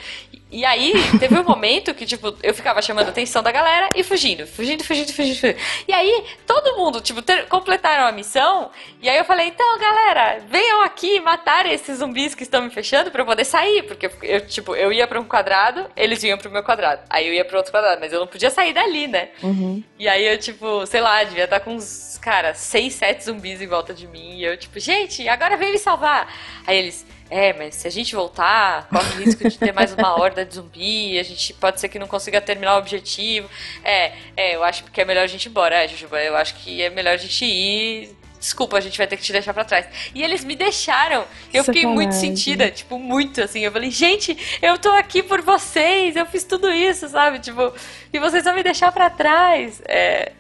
[0.50, 4.02] E aí, teve um momento que, tipo, eu ficava chamando a atenção da galera e
[4.02, 5.58] fugindo, fugindo, fugindo, fugindo, fugindo.
[5.86, 8.70] E aí, todo mundo, tipo, ter- completaram a missão.
[9.02, 13.10] E aí eu falei, então, galera, venham aqui matar esses zumbis que estão me fechando
[13.10, 13.82] pra eu poder sair.
[13.82, 17.02] Porque eu, eu, tipo, eu ia pra um quadrado, eles vinham pro meu quadrado.
[17.10, 19.28] Aí eu ia pro outro quadrado, mas eu não podia sair dali, né?
[19.42, 19.82] Uhum.
[19.98, 23.66] E aí eu, tipo, sei lá, devia estar com uns, cara, seis, sete zumbis em
[23.66, 24.38] volta de mim.
[24.38, 26.32] E eu, tipo, gente, agora vem me salvar.
[26.66, 30.18] Aí eles, é, mas se a gente voltar, corre o risco de ter mais uma
[30.18, 33.48] horda de zumbi, a gente pode ser que não consiga terminar o objetivo.
[33.84, 36.54] É, é, eu acho que é melhor a gente ir embora, é, Jujuba, eu acho
[36.56, 38.16] que é melhor a gente ir.
[38.38, 39.86] Desculpa, a gente vai ter que te deixar pra trás.
[40.14, 41.24] E eles me deixaram.
[41.52, 42.36] Eu fiquei muito Sacanagem.
[42.36, 43.60] sentida, tipo, muito assim.
[43.60, 47.40] Eu falei, gente, eu tô aqui por vocês, eu fiz tudo isso, sabe?
[47.40, 47.74] Tipo,
[48.12, 49.82] e vocês vão me deixar pra trás.
[49.86, 50.32] É.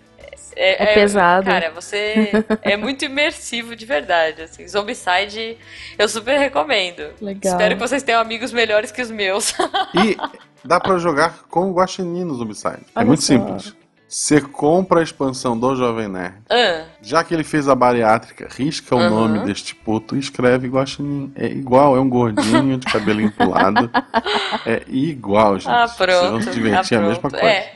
[0.60, 1.46] É pesado.
[1.46, 4.42] Cara, você é muito imersivo de verdade.
[4.42, 4.66] Assim.
[4.66, 5.56] Zombicide
[5.96, 7.10] eu super recomendo.
[7.20, 7.52] Legal.
[7.52, 9.54] Espero que vocês tenham amigos melhores que os meus.
[9.94, 10.16] E
[10.64, 12.78] dá pra jogar com o Guaxinim no Zombicide.
[12.94, 13.26] É Olha muito só.
[13.34, 13.74] simples.
[14.08, 16.34] Você compra a expansão do Jovem Nerd.
[16.48, 21.30] Ah, Já que ele fez a bariátrica, risca o nome deste puto e escreve Guaxinim.
[21.36, 23.90] É igual, é um gordinho de cabelinho pulado.
[24.64, 25.68] É igual, gente.
[25.70, 26.44] ah, Vocês vão pronto.
[26.44, 27.38] se divertir ah, a mesma pronto.
[27.38, 27.46] coisa.
[27.54, 27.72] É.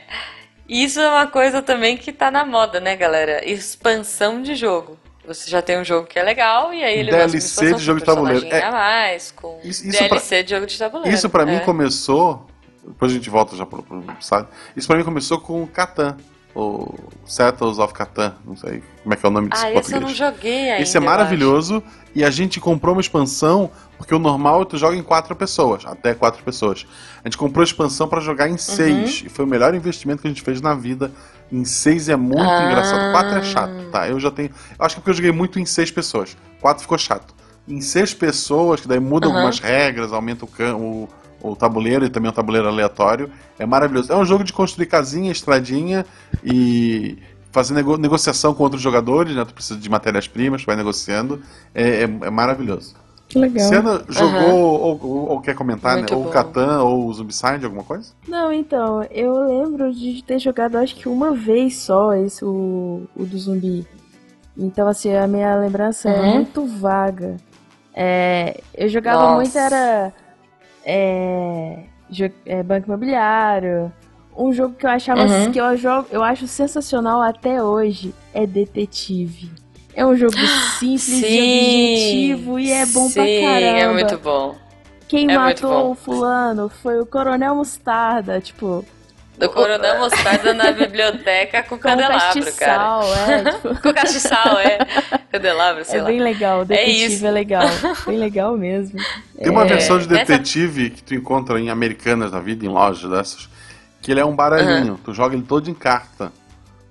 [0.73, 3.47] Isso é uma coisa também que tá na moda, né, galera?
[3.47, 4.97] Expansão de jogo.
[5.25, 7.99] Você já tem um jogo que é legal e aí ele DLC expansão de jogo
[7.99, 8.45] de tabuleiro.
[8.47, 8.71] É.
[8.71, 11.15] mais, com Isso- isso DLC de jogo de tabuleiro.
[11.15, 11.59] Isso pra mim é.
[11.59, 12.45] começou.
[12.85, 14.47] Depois a gente volta já pro, pro sabe?
[14.75, 16.17] Isso pra mim começou com o Catan.
[16.55, 16.93] O
[17.25, 18.33] Settles of Catan.
[18.45, 20.83] Não sei como é que é o nome disso Ah, esse eu não joguei ainda.
[20.83, 21.81] Esse é maravilhoso
[22.13, 26.13] e a gente comprou uma expansão porque o normal tu joga em quatro pessoas, até
[26.13, 26.85] quatro pessoas.
[27.23, 28.53] A gente comprou a expansão pra jogar Uhum.
[28.53, 31.11] em seis e foi o melhor investimento que a gente fez na vida.
[31.51, 32.65] Em seis é muito Ah.
[32.67, 33.11] engraçado.
[33.11, 34.07] Quatro é chato, tá?
[34.07, 34.49] Eu já tenho.
[34.77, 36.37] eu acho que é porque eu joguei muito em seis pessoas.
[36.61, 37.33] Quatro ficou chato.
[37.67, 39.35] Em seis pessoas, que daí muda Aham.
[39.35, 40.75] algumas regras, aumenta o, can...
[40.75, 41.07] o,
[41.43, 43.29] o tabuleiro e também o tabuleiro aleatório.
[43.59, 44.11] É maravilhoso.
[44.11, 46.05] É um jogo de construir casinha, estradinha
[46.43, 47.17] e
[47.51, 49.45] fazer nego- negociação com outros jogadores, né?
[49.45, 51.41] Tu precisa de matérias-primas, tu vai negociando.
[51.75, 52.95] É, é- é maravilhoso.
[53.27, 53.67] Que legal.
[54.09, 56.17] Jogou ou, ou- ou quer comentar, Muito né?
[56.17, 56.29] Ou bom.
[56.29, 58.11] o Catan ou o Zombicide, alguma coisa?
[58.27, 63.25] Não, então, eu lembro de ter jogado acho que uma vez só esse, o, o
[63.25, 63.87] do zumbi.
[64.55, 66.33] Então, assim, a minha lembrança é Uhum.
[66.35, 67.37] muito vaga.
[67.95, 69.35] É, eu jogava Nossa.
[69.35, 70.13] muito, era
[70.85, 71.79] é,
[72.45, 73.91] é, Banco Imobiliário.
[74.35, 75.51] Um jogo que eu achava Uhum.
[75.51, 79.51] que eu, jogo, eu acho sensacional até hoje é Detetive.
[79.95, 80.33] É um jogo
[80.79, 83.77] simples e objetivo e é bom pra sim, caramba.
[83.79, 84.55] é muito bom.
[85.07, 88.83] Quem é matou o fulano foi o Coronel Mostarda, tipo,
[89.37, 92.19] Do Coronel Mostarda na biblioteca com com candelabro,
[92.55, 93.01] cara.
[93.01, 94.77] castiçal, é, tipo, Com castiçal, é.
[95.31, 96.07] Candelabro, sei é lá.
[96.09, 97.25] bem legal, o detetive isso.
[97.25, 97.63] é, legal,
[98.05, 98.99] bem legal mesmo.
[99.37, 103.09] Tem uma É, versão de detetive que tu encontra em Americanas da vida, em lojas
[103.09, 103.49] dessas,
[104.01, 104.99] que ele é um baralhinho.
[105.03, 106.31] Tu joga ele todo em carta.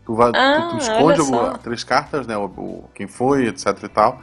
[0.04, 1.22] Tu, vai, tu- Ah, tu, esconde olha só.
[1.22, 2.36] alguma- três cartas, né?
[2.36, 4.20] O, o- quem foi, etc e tal.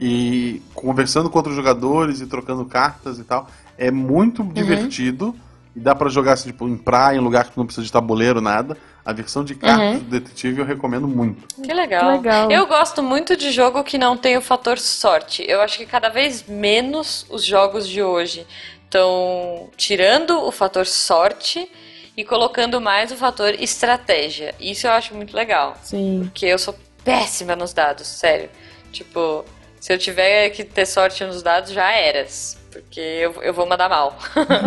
[0.00, 3.48] E conversando com outros jogadores e trocando cartas e tal.
[3.76, 4.52] É muito Uhum.
[4.52, 5.34] divertido.
[5.76, 7.92] E dá pra jogar assim, tipo, em praia, em lugar que tu não precisa de
[7.92, 8.76] tabuleiro, nada.
[9.04, 9.98] A versão de cartas Uhum.
[9.98, 11.46] do detetive eu recomendo muito.
[11.62, 12.12] Que legal.
[12.12, 12.50] Que legal.
[12.50, 15.44] Eu gosto muito de jogo que não tem o fator sorte.
[15.46, 18.46] Eu acho que cada vez menos os jogos de hoje
[18.84, 21.70] estão tirando o fator sorte
[22.16, 24.54] e colocando mais o fator estratégia.
[24.58, 25.76] Isso eu acho muito legal.
[25.82, 26.74] Sim, Porque eu sou
[27.04, 28.48] péssima nos dados, sério.
[28.90, 29.44] Tipo,
[29.78, 32.55] Se eu tiver que ter sorte nos dados, já eras.
[32.82, 34.16] Porque eu, eu vou mandar mal.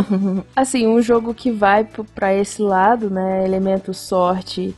[0.55, 3.45] assim, um jogo que vai para esse lado, né?
[3.45, 4.75] Elemento sorte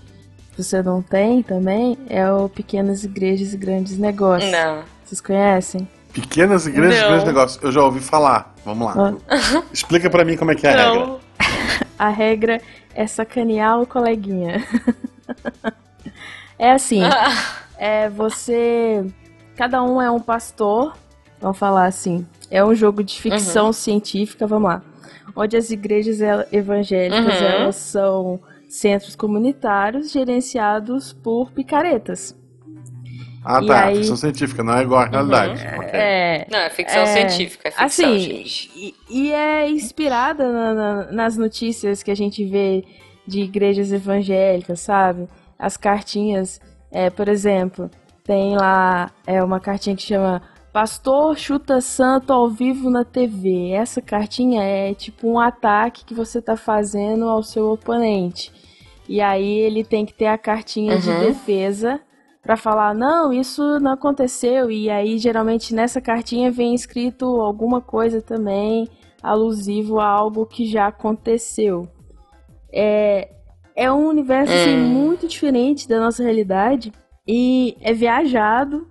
[0.57, 4.51] você não tem também, é o Pequenas Igrejas e Grandes Negócios.
[4.51, 4.83] Não.
[5.03, 5.87] Vocês conhecem?
[6.13, 7.63] Pequenas Igrejas e Grandes Negócios.
[7.63, 8.53] Eu já ouvi falar.
[8.65, 9.15] Vamos lá.
[9.27, 9.63] Ah.
[9.71, 10.93] Explica para mim como é que é a não.
[10.93, 11.19] regra.
[11.97, 12.61] a regra
[12.93, 14.63] é sacanear o coleguinha.
[16.59, 17.01] é assim,
[17.77, 19.05] é você...
[19.55, 20.93] Cada um é um pastor,
[21.39, 22.25] vamos falar assim.
[22.51, 23.73] É um jogo de ficção uhum.
[23.73, 24.83] científica, vamos lá.
[25.33, 26.19] Onde as igrejas
[26.51, 27.47] evangélicas, uhum.
[27.47, 32.37] elas são centros comunitários gerenciados por picaretas.
[33.43, 33.85] Ah, e tá.
[33.85, 33.97] Aí...
[33.97, 35.11] Ficção científica, não é igual à uhum.
[35.11, 35.65] realidade.
[35.65, 35.77] Uhum.
[35.77, 35.99] Okay.
[35.99, 37.05] É, não, é ficção é...
[37.05, 37.69] científica.
[37.69, 38.71] É ficção, assim, gente.
[38.75, 42.83] E, e é inspirada na, na, nas notícias que a gente vê
[43.25, 45.27] de igrejas evangélicas, sabe?
[45.57, 46.59] As cartinhas,
[46.91, 47.89] é, por exemplo,
[48.23, 50.41] tem lá é, uma cartinha que chama
[50.71, 53.71] Pastor chuta santo ao vivo na TV.
[53.71, 58.53] Essa cartinha é tipo um ataque que você tá fazendo ao seu oponente.
[59.07, 60.99] E aí ele tem que ter a cartinha uhum.
[61.01, 61.99] de defesa
[62.41, 64.71] para falar, não, isso não aconteceu.
[64.71, 68.87] E aí, geralmente, nessa cartinha vem escrito alguma coisa também
[69.21, 71.87] alusivo a algo que já aconteceu.
[72.71, 73.29] É,
[73.75, 74.87] é um universo assim, hum.
[74.87, 76.93] muito diferente da nossa realidade
[77.27, 78.87] e é viajado.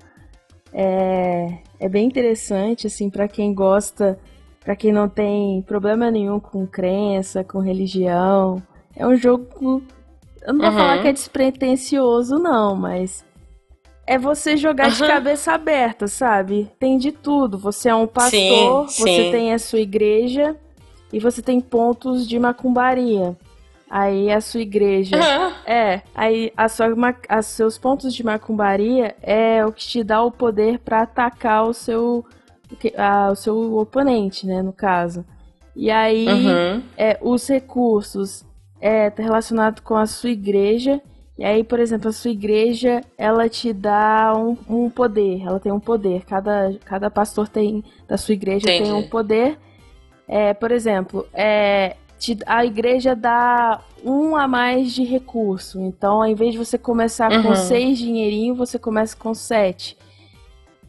[0.73, 4.19] É, é bem interessante, assim, para quem gosta,
[4.63, 8.63] para quem não tem problema nenhum com crença, com religião.
[8.95, 9.83] É um jogo.
[10.43, 10.77] Eu não vou uhum.
[10.77, 13.25] falar que é despretensioso, não, mas
[14.07, 14.95] é você jogar uhum.
[14.95, 16.71] de cabeça aberta, sabe?
[16.79, 17.57] Tem de tudo.
[17.59, 19.31] Você é um pastor, sim, você sim.
[19.31, 20.55] tem a sua igreja
[21.11, 23.35] e você tem pontos de macumbaria.
[23.91, 25.17] Aí a sua igreja.
[25.17, 25.53] Uhum.
[25.67, 26.87] É, aí a sua,
[27.29, 31.73] a, seus pontos de macumbaria é o que te dá o poder para atacar o
[31.73, 32.25] seu,
[32.97, 34.63] a, o seu oponente, né?
[34.63, 35.25] No caso.
[35.75, 36.83] E aí uhum.
[36.97, 38.45] é, os recursos
[38.81, 41.03] é tá relacionado com a sua igreja
[41.41, 45.73] e aí, por exemplo, a sua igreja, ela te dá um, um poder, ela tem
[45.73, 46.23] um poder.
[46.27, 48.91] Cada, cada pastor tem da sua igreja Entendi.
[48.91, 49.57] tem um poder.
[50.29, 51.97] É, por exemplo, é,
[52.47, 55.81] a igreja dá um a mais de recurso.
[55.81, 57.43] Então, ao invés de você começar uhum.
[57.43, 59.97] com seis dinheirinho, você começa com sete.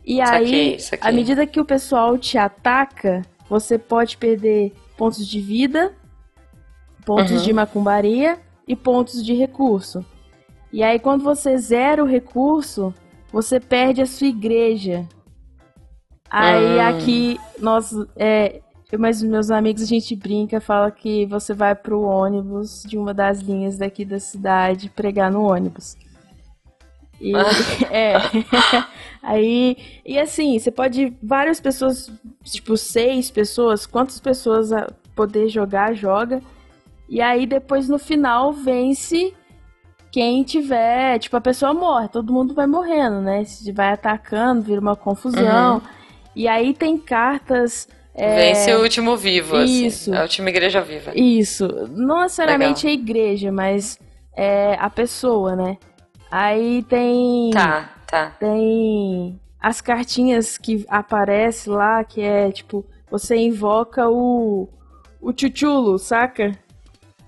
[0.05, 5.93] E aí, à medida que o pessoal te ataca, você pode perder pontos de vida,
[7.05, 7.41] pontos uhum.
[7.41, 10.05] de macumbaria e pontos de recurso.
[10.73, 12.93] E aí, quando você zera o recurso,
[13.31, 15.07] você perde a sua igreja.
[16.29, 16.89] Aí, ah.
[16.89, 18.61] aqui, nós, é,
[18.91, 23.13] eu mais meus amigos, a gente brinca, fala que você vai pro ônibus de uma
[23.13, 25.95] das linhas daqui da cidade pregar no ônibus.
[27.19, 27.43] E, ah.
[27.89, 28.15] é.
[29.23, 32.11] Aí, e assim, você pode, várias pessoas,
[32.43, 34.71] tipo, seis pessoas, quantas pessoas
[35.15, 36.41] poder jogar, joga.
[37.07, 39.33] E aí, depois, no final, vence
[40.11, 43.43] quem tiver, tipo, a pessoa morre, todo mundo vai morrendo, né?
[43.43, 45.75] Se vai atacando, vira uma confusão.
[45.75, 45.81] Uhum.
[46.35, 47.87] E aí tem cartas.
[48.13, 48.35] É...
[48.35, 49.85] Vence o último vivo, assim.
[49.85, 50.11] Isso.
[50.11, 51.11] Assim, a última igreja viva.
[51.15, 51.67] Isso.
[51.89, 52.99] Não necessariamente Legal.
[52.99, 53.99] a igreja, mas
[54.35, 55.77] é a pessoa, né?
[56.29, 57.51] Aí tem.
[57.51, 58.35] Tá, tá.
[58.39, 64.67] Tem as cartinhas que aparecem lá, que é tipo, você invoca o.
[65.21, 66.57] O Chuchulo, saca?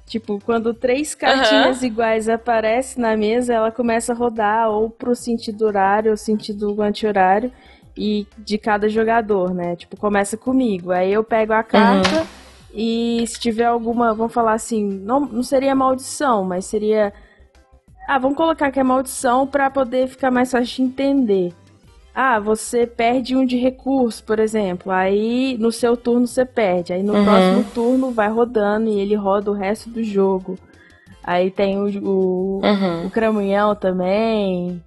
[0.07, 1.87] Tipo, quando três cartinhas uhum.
[1.87, 7.51] iguais aparecem na mesa, ela começa a rodar ou pro sentido horário ou sentido anti-horário
[7.95, 9.75] e de cada jogador, né?
[9.75, 10.91] Tipo, começa comigo.
[10.91, 12.25] Aí eu pego a carta uhum.
[12.73, 17.13] e se tiver alguma, vamos falar assim, não, não seria maldição, mas seria
[18.07, 21.53] ah, vamos colocar que é maldição para poder ficar mais fácil de entender.
[22.13, 24.91] Ah, você perde um de recurso, por exemplo.
[24.91, 26.93] Aí no seu turno você perde.
[26.93, 27.23] Aí no uhum.
[27.23, 30.57] próximo turno vai rodando e ele roda o resto do jogo.
[31.23, 33.07] Aí tem o, o, uhum.
[33.07, 34.83] o Cramunhão também.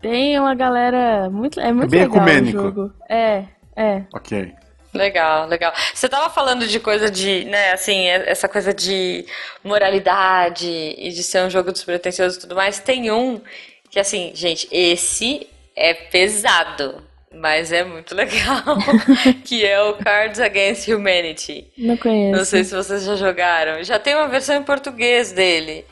[0.00, 1.28] Tem uma galera.
[1.30, 2.58] Muito, é muito é bem legal ecumênico.
[2.58, 2.92] o jogo.
[3.08, 3.44] É,
[3.76, 4.02] é.
[4.14, 4.54] Ok.
[4.94, 5.72] Legal, legal.
[5.92, 9.26] Você tava falando de coisa de, né, assim, essa coisa de
[9.62, 12.78] moralidade e de ser um jogo despretensioso e tudo mais.
[12.78, 13.40] Tem um
[13.90, 15.46] que, assim, gente, esse
[15.76, 18.64] é pesado, mas é muito legal,
[19.44, 21.70] que é o Cards Against Humanity.
[21.76, 22.38] Não conheço.
[22.38, 23.82] Não sei se vocês já jogaram.
[23.84, 25.84] Já tem uma versão em português dele.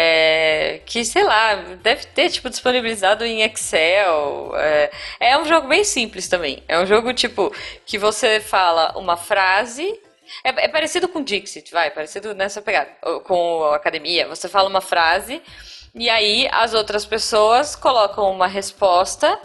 [0.00, 4.52] É, que, sei lá, deve ter, tipo, disponibilizado em Excel.
[4.54, 6.62] É, é um jogo bem simples também.
[6.68, 7.52] É um jogo, tipo,
[7.84, 10.00] que você fala uma frase
[10.44, 12.90] é, é, parecido com Dixit, vai, parecido nessa pegada.
[13.24, 14.28] Com a academia.
[14.28, 15.42] Você fala uma frase
[15.94, 19.38] e aí as outras pessoas colocam uma resposta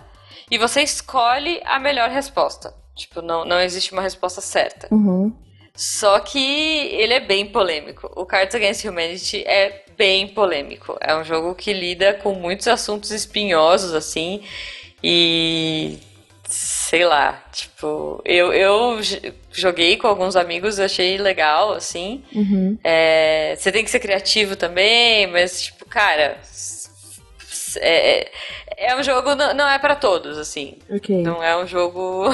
[0.51, 2.73] e você escolhe a melhor resposta.
[2.95, 4.87] Tipo, não, não existe uma resposta certa.
[4.93, 5.33] Uhum.
[5.76, 8.11] Só que ele é bem polêmico.
[8.15, 10.95] O Cards Against Humanity é bem polêmico.
[11.01, 14.43] É um jogo que lida com muitos assuntos espinhosos, assim,
[15.03, 15.97] e.
[16.45, 18.99] Sei lá, tipo, eu, eu
[19.51, 22.24] joguei com alguns amigos, achei legal, assim.
[22.32, 22.78] Uhum.
[22.84, 26.38] É, você tem que ser criativo também, mas, tipo, cara,
[27.78, 28.30] é,
[28.78, 30.78] é um jogo, não, não é para todos, assim.
[30.91, 31.24] Ok.
[31.24, 32.26] Não é um jogo.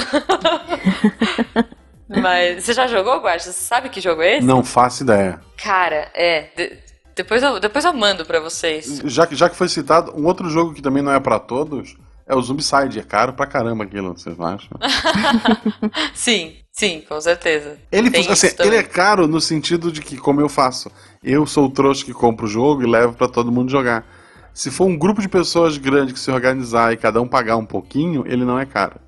[2.10, 3.40] Mas você já jogou, Guarda?
[3.40, 4.46] Você sabe que jogo é esse?
[4.46, 5.40] Não faço ideia.
[5.56, 6.48] Cara, é.
[6.56, 6.78] De,
[7.14, 9.00] depois, eu, depois eu mando pra vocês.
[9.04, 11.96] Já que, já que foi citado, um outro jogo que também não é para todos
[12.26, 12.98] é o Zombicide.
[12.98, 14.70] É caro pra caramba aquilo, vocês não acham?
[16.14, 17.76] sim, sim, com certeza.
[17.90, 20.90] Ele, assim, ele é caro no sentido de que, como eu faço,
[21.22, 24.06] eu sou o trouxa que compro o jogo e levo para todo mundo jogar.
[24.54, 27.66] Se for um grupo de pessoas grande que se organizar e cada um pagar um
[27.66, 29.00] pouquinho, ele não é caro.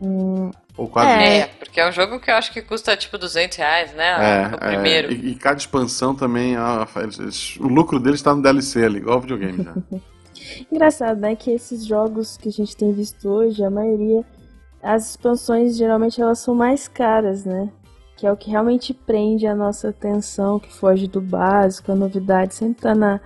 [0.00, 1.10] Hum, ou quase.
[1.10, 1.38] É.
[1.38, 4.44] é, porque é um jogo que eu acho que custa tipo 200 reais, né?
[4.44, 5.08] É, o primeiro.
[5.08, 6.86] É, e, e, cada expansão também, ó,
[7.60, 9.74] o lucro deles está no DLC ali, igual videogame já.
[10.70, 11.36] Engraçado, né?
[11.36, 14.24] Que esses jogos que a gente tem visto hoje, a maioria,
[14.82, 17.70] as expansões geralmente elas são mais caras, né?
[18.16, 22.54] Que é o que realmente prende a nossa atenção, que foge do básico, a novidade
[22.54, 23.20] sempre tá na,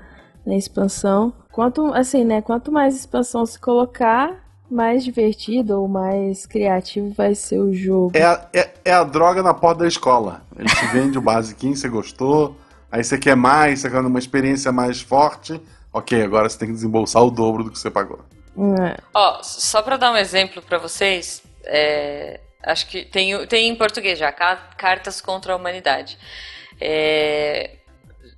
[0.46, 1.32] na expansão.
[1.50, 2.42] Quanto, assim, né?
[2.42, 8.12] Quanto mais expansão se colocar, mais divertido ou mais criativo vai ser o jogo.
[8.14, 10.42] É a, é, é a droga na porta da escola.
[10.56, 12.56] Ele te vende o basiquinho, você gostou,
[12.90, 15.60] aí você quer mais, você quer uma experiência mais forte.
[15.92, 18.20] Ok, agora você tem que desembolsar o dobro do que você pagou.
[18.80, 18.96] É.
[19.14, 24.18] Ó, só para dar um exemplo para vocês, é, acho que tem, tem em português
[24.18, 26.18] já, Cartas contra a Humanidade.
[26.80, 27.76] É,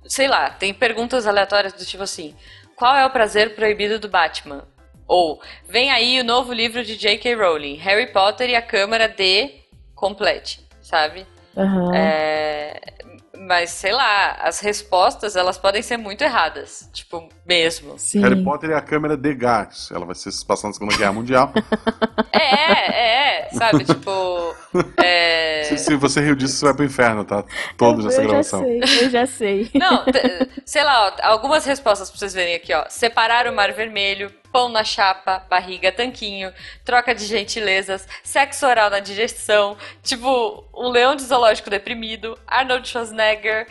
[0.07, 2.35] sei lá, tem perguntas aleatórias do tipo assim:
[2.75, 4.67] qual é o prazer proibido do Batman?
[5.11, 7.35] Ou vem aí o novo livro de J.K.
[7.35, 9.51] Rowling, Harry Potter e a Câmara de
[9.93, 11.27] Complete, sabe?
[11.53, 11.93] Uhum.
[11.93, 12.79] É,
[13.37, 17.99] mas sei lá, as respostas elas podem ser muito erradas, tipo, mesmo.
[17.99, 18.21] Sim.
[18.21, 21.51] Harry Potter é a câmera de gás, ela vai ser passando na Segunda Guerra Mundial.
[22.31, 24.55] é, é, sabe, tipo.
[24.95, 25.65] É...
[25.65, 27.43] Se, se, você riu disso, você vai pro inferno, tá?
[27.75, 28.63] Todos nessa gravação.
[28.63, 29.71] Eu já sei, eu já sei.
[29.75, 30.05] Não,
[30.63, 32.85] sei lá, ó, algumas respostas pra vocês verem aqui, ó.
[32.87, 36.51] Separar o mar vermelho, pão na chapa, barriga tanquinho,
[36.83, 43.67] troca de gentilezas, sexo oral na digestão, tipo, um leão de zoológico deprimido, Arnold Schwarzenegger.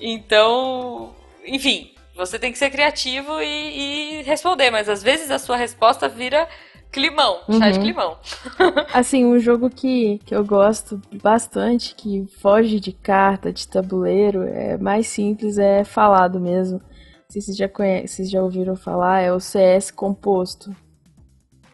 [0.00, 1.14] Então,
[1.44, 6.08] enfim, você tem que ser criativo e, e responder, mas às vezes a sua resposta
[6.08, 6.48] vira
[6.90, 7.58] climão, uhum.
[7.58, 7.84] chá de uhum.
[7.84, 8.16] climão.
[8.92, 14.78] assim, um jogo que, que eu gosto bastante, que foge de carta, de tabuleiro, é
[14.78, 16.80] mais simples, é falado mesmo
[17.28, 20.74] se vocês já conhecem, vocês já ouviram falar, é o CS composto.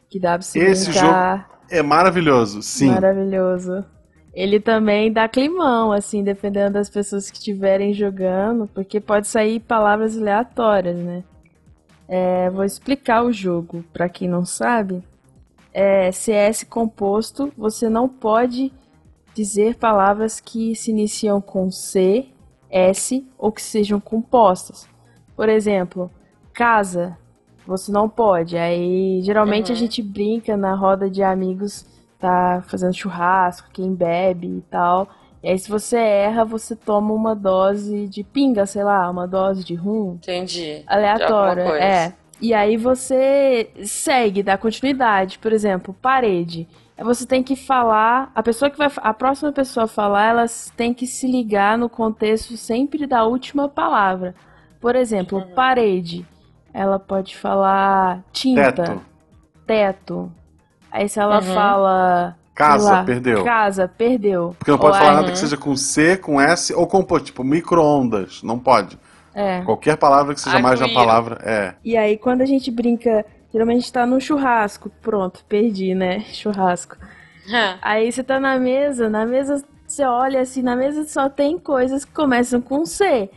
[0.08, 1.38] Que dá pra se Esse brincar.
[1.38, 2.90] jogo é maravilhoso, sim.
[2.90, 3.84] Maravilhoso.
[4.34, 10.16] Ele também dá climão, assim, dependendo das pessoas que estiverem jogando, porque pode sair palavras
[10.16, 11.24] aleatórias, né?
[12.08, 15.02] É, vou explicar o jogo para quem não sabe.
[15.72, 18.70] É, CS composto, você não pode
[19.34, 22.26] dizer palavras que se iniciam com C,
[22.70, 24.86] S ou que sejam compostas.
[25.42, 26.08] Por exemplo,
[26.54, 27.18] casa,
[27.66, 28.56] você não pode.
[28.56, 29.76] Aí geralmente uhum.
[29.76, 31.84] a gente brinca na roda de amigos,
[32.16, 35.08] tá fazendo churrasco, quem bebe e tal.
[35.42, 39.64] E aí se você erra, você toma uma dose de pinga, sei lá, uma dose
[39.64, 40.12] de rum.
[40.22, 40.84] Entendi.
[40.86, 42.12] Aleatória, é.
[42.40, 45.40] E aí você segue, dá continuidade.
[45.40, 46.68] Por exemplo, parede.
[46.96, 51.04] Você tem que falar, a pessoa que vai, a próxima pessoa falar, elas tem que
[51.04, 54.36] se ligar no contexto sempre da última palavra.
[54.82, 55.54] Por exemplo, uhum.
[55.54, 56.26] parede.
[56.74, 58.72] Ela pode falar tinta.
[58.72, 59.02] Teto.
[59.64, 60.32] Teto.
[60.90, 61.54] Aí se ela uhum.
[61.54, 62.36] fala.
[62.52, 63.44] Casa, lá, perdeu.
[63.44, 64.54] Casa, perdeu.
[64.58, 67.44] Porque não pode ou falar nada que seja com C, com S ou com, tipo,
[67.44, 68.42] micro-ondas.
[68.42, 68.98] Não pode.
[69.34, 69.62] É.
[69.62, 71.74] Qualquer palavra que seja mais uma palavra, é.
[71.82, 74.90] E aí, quando a gente brinca, geralmente a gente tá no churrasco.
[75.00, 76.20] Pronto, perdi, né?
[76.34, 76.96] Churrasco.
[77.80, 82.04] Aí você tá na mesa, na mesa você olha assim, na mesa só tem coisas
[82.04, 83.28] que começam com C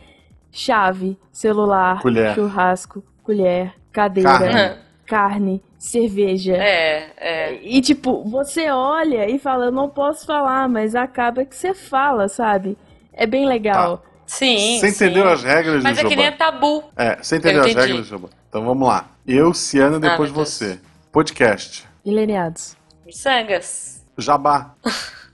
[0.56, 2.34] chave, celular, colher.
[2.34, 4.76] churrasco, colher, cadeira, carne.
[5.06, 6.56] carne, cerveja.
[6.56, 7.60] É, é.
[7.62, 12.28] E tipo, você olha e fala, eu não posso falar, mas acaba que você fala,
[12.28, 12.76] sabe?
[13.12, 13.98] É bem legal.
[13.98, 14.06] Tá.
[14.26, 14.80] Sim.
[14.80, 15.32] Você entendeu sim.
[15.32, 16.84] as regras, Mas é que nem é tabu.
[16.96, 18.28] É, você entendeu as regras, Jobá?
[18.48, 19.10] Então vamos lá.
[19.26, 20.80] Eu, Ciana, depois ah, você.
[21.12, 21.86] Podcast.
[22.04, 22.76] Ileniados.
[23.10, 24.04] Sangas.
[24.18, 24.74] Jabá.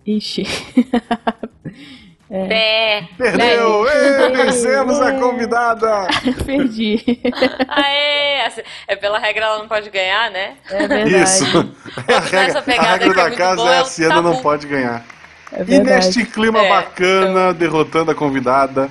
[0.06, 0.44] Ixi.
[2.34, 2.46] É.
[2.46, 3.08] Bé.
[3.18, 3.86] Perdeu!
[3.86, 6.08] Ei, vencemos a convidada!
[6.46, 7.20] Perdi.
[7.68, 8.50] Aê!
[8.88, 10.54] É pela regra ela não pode ganhar, né?
[10.70, 11.22] É verdade.
[11.22, 11.74] Isso.
[12.08, 15.04] A regra, a regra da casa é a Ciana não pode ganhar.
[15.52, 18.90] É E neste clima É, bacana, derrotando a convidada,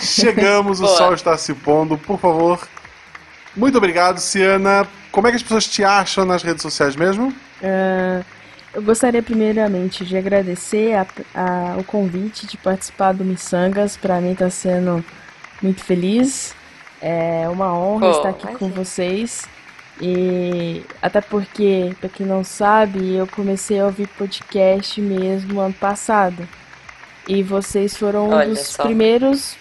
[0.00, 2.66] chegamos, o sol está se pondo, por favor.
[3.54, 4.86] Muito obrigado, Ciana.
[5.12, 7.34] Como é que as pessoas te acham nas redes sociais mesmo?
[7.62, 8.22] Ah,
[8.74, 13.96] eu gostaria primeiramente de agradecer a- a- o convite de participar do Missangas.
[13.96, 15.04] Para mim está sendo
[15.62, 16.54] muito feliz.
[17.00, 19.46] É uma honra Pô, estar aqui com vocês.
[20.00, 26.48] E até porque, para quem não sabe, eu comecei a ouvir podcast mesmo ano passado.
[27.26, 28.84] E vocês foram um Olha dos só.
[28.84, 29.56] primeiros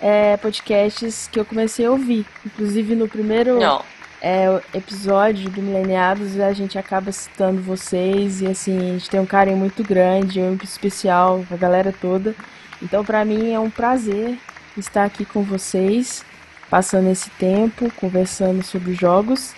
[0.00, 2.26] é, podcasts que eu comecei a ouvir.
[2.44, 3.82] Inclusive no primeiro Não.
[4.20, 9.26] É, episódio do Mileniados, a gente acaba citando vocês e assim, a gente tem um
[9.26, 12.34] carinho muito grande, um especial, a galera toda.
[12.82, 14.38] Então, pra mim é um prazer
[14.76, 16.24] estar aqui com vocês,
[16.68, 19.54] passando esse tempo, conversando sobre jogos.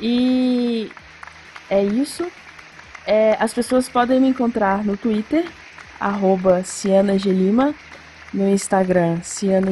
[0.00, 0.90] E
[1.70, 2.26] é isso.
[3.06, 5.44] É, as pessoas podem me encontrar no Twitter,
[6.00, 6.62] arroba
[8.32, 9.70] no Instagram, Ciana.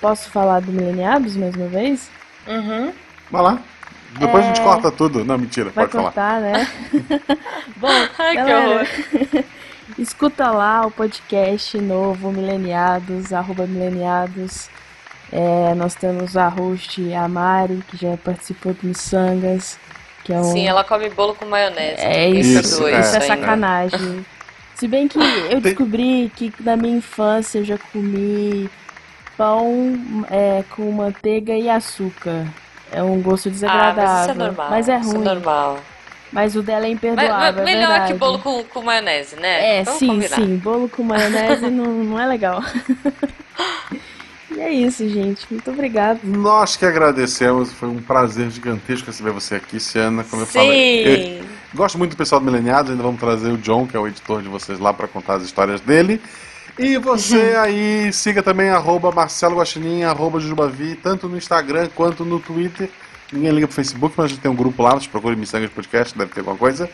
[0.00, 2.10] Posso falar do Mileniados mais uma vez?
[2.46, 2.92] Uhum.
[3.30, 3.58] Vai lá.
[4.18, 5.24] Depois a gente corta tudo.
[5.24, 5.72] Não, mentira, É.
[5.72, 6.04] Vai pode falar.
[6.12, 6.68] cortar, né?
[7.76, 9.44] Bom, Ai, que galera, horror.
[9.98, 14.68] escuta lá o podcast novo, Mileniados, arroba Mileniados.
[15.30, 19.78] É, nós temos a host, a Mari, que já participou do Missangas,
[20.24, 20.44] que é um...
[20.44, 22.00] Sim, ela come bolo com maionese.
[22.00, 23.00] É isso, Isso, é.
[23.00, 24.24] isso é sacanagem.
[24.74, 25.18] Se bem que
[25.50, 28.70] eu descobri que na minha infância eu já comi
[29.36, 32.46] pão é, com manteiga e açúcar.
[32.92, 34.04] É um gosto Ah, desagradável.
[34.04, 34.70] mas isso é normal.
[34.70, 35.20] Mas é Isso ruim.
[35.20, 35.78] é normal.
[36.30, 37.36] Mas o dela é Mas, imperdoável.
[37.38, 38.12] mas é melhor verdade.
[38.12, 39.78] que bolo com, com maionese, né?
[39.78, 40.36] É, Vamos sim, combinar.
[40.36, 40.56] sim.
[40.56, 42.62] Bolo com maionese não, não é legal.
[44.54, 45.46] e é isso, gente.
[45.50, 46.20] Muito obrigada.
[46.24, 50.24] Nós que agradecemos, foi um prazer gigantesco receber você aqui, Ciana.
[50.24, 53.86] Como eu falei, eu gosto muito do pessoal do Mileniados, ainda vamos trazer o John,
[53.86, 56.20] que é o editor de vocês lá, para contar as histórias dele.
[56.78, 62.38] E você aí, siga também arroba Marcelo Guaxinim, arroba Jujubavi, tanto no Instagram quanto no
[62.38, 62.88] Twitter.
[63.32, 66.16] Ninguém liga pro Facebook, mas a gente tem um grupo lá, vocês procurem Missangas Podcast,
[66.16, 66.88] deve ter alguma coisa.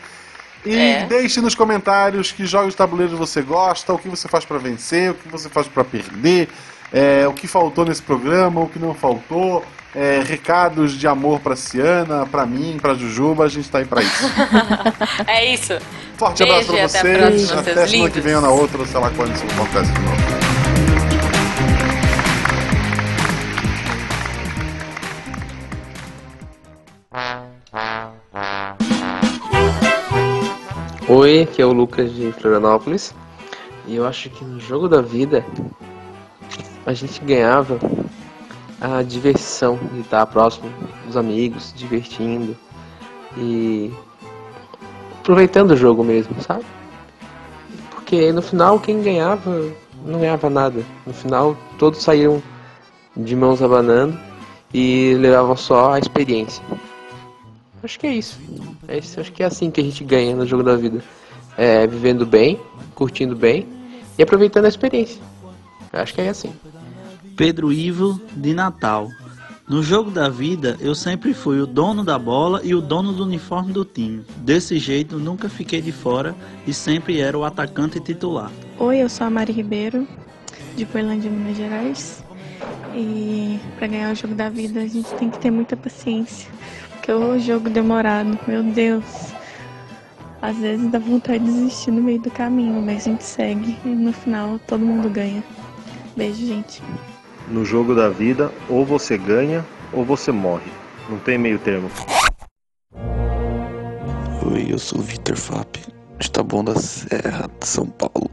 [0.65, 1.05] E É.
[1.05, 5.11] deixe nos comentários que jogos de tabuleiro você gosta, o que você faz pra vencer,
[5.11, 6.49] o que você faz pra perder,
[6.91, 9.63] é, o que faltou nesse programa, o que não faltou,
[9.95, 14.01] é, recados de amor pra Ciana, pra mim, pra Jujuba, a gente tá aí pra
[14.01, 14.25] isso.
[15.25, 15.77] É isso.
[16.17, 18.23] Forte Beijo abraço pra até a vocês, próxima, até semana que lindos.
[18.23, 20.45] vem ou na outra, ou sei lá quando isso acontece de novo.
[31.07, 33.13] Oi, aqui é o Lucas de Florianópolis.
[33.87, 35.45] E eu acho que no jogo da vida
[36.85, 37.79] a gente ganhava
[38.79, 40.71] a diversão de estar próximo
[41.05, 42.55] dos amigos, divertindo
[43.37, 43.91] e
[45.19, 46.65] aproveitando o jogo mesmo, sabe?
[47.91, 49.71] Porque no final quem ganhava
[50.05, 50.83] não ganhava nada.
[51.05, 52.41] No final todos saíram
[53.15, 54.17] de mãos abanando
[54.73, 56.63] e levavam só a experiência.
[57.81, 58.39] Acho que é isso.
[58.87, 59.19] É isso.
[59.19, 61.03] Acho que é assim que a gente ganha no jogo da vida.
[61.57, 62.59] É vivendo bem,
[62.93, 63.67] curtindo bem
[64.17, 65.21] e aproveitando a experiência.
[65.93, 66.53] Acho que é assim.
[67.35, 69.09] Pedro Ivo de Natal.
[69.67, 73.23] No jogo da vida, eu sempre fui o dono da bola e o dono do
[73.23, 74.23] uniforme do time.
[74.37, 76.33] Desse jeito, nunca fiquei de fora
[76.65, 78.51] e sempre era o atacante titular.
[78.79, 80.07] Oi, eu sou a Mari Ribeiro,
[80.77, 82.23] de Poilândia, Minas Gerais.
[82.93, 86.49] E para ganhar o jogo da vida, a gente tem que ter muita paciência.
[86.91, 89.03] Porque o jogo demorado, meu Deus.
[90.41, 93.89] Às vezes dá vontade de desistir no meio do caminho, mas a gente segue e
[93.89, 95.43] no final todo mundo ganha.
[96.15, 96.81] Beijo, gente.
[97.47, 100.71] No jogo da vida, ou você ganha ou você morre.
[101.09, 101.89] Não tem meio termo.
[104.51, 105.77] Oi, eu sou o Vitor Fap,
[106.19, 108.31] de Taboão da Serra, de São Paulo.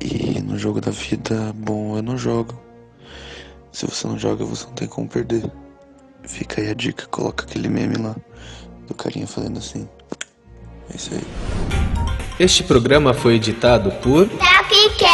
[0.00, 2.54] E no jogo da vida, bom, eu não jogo.
[3.72, 5.50] Se você não joga, você não tem como perder.
[6.24, 8.14] Fica aí a dica, coloca aquele meme lá
[8.86, 9.88] do carinha fazendo assim.
[10.92, 11.24] É isso aí.
[12.38, 15.13] Este programa foi editado por Tapcast.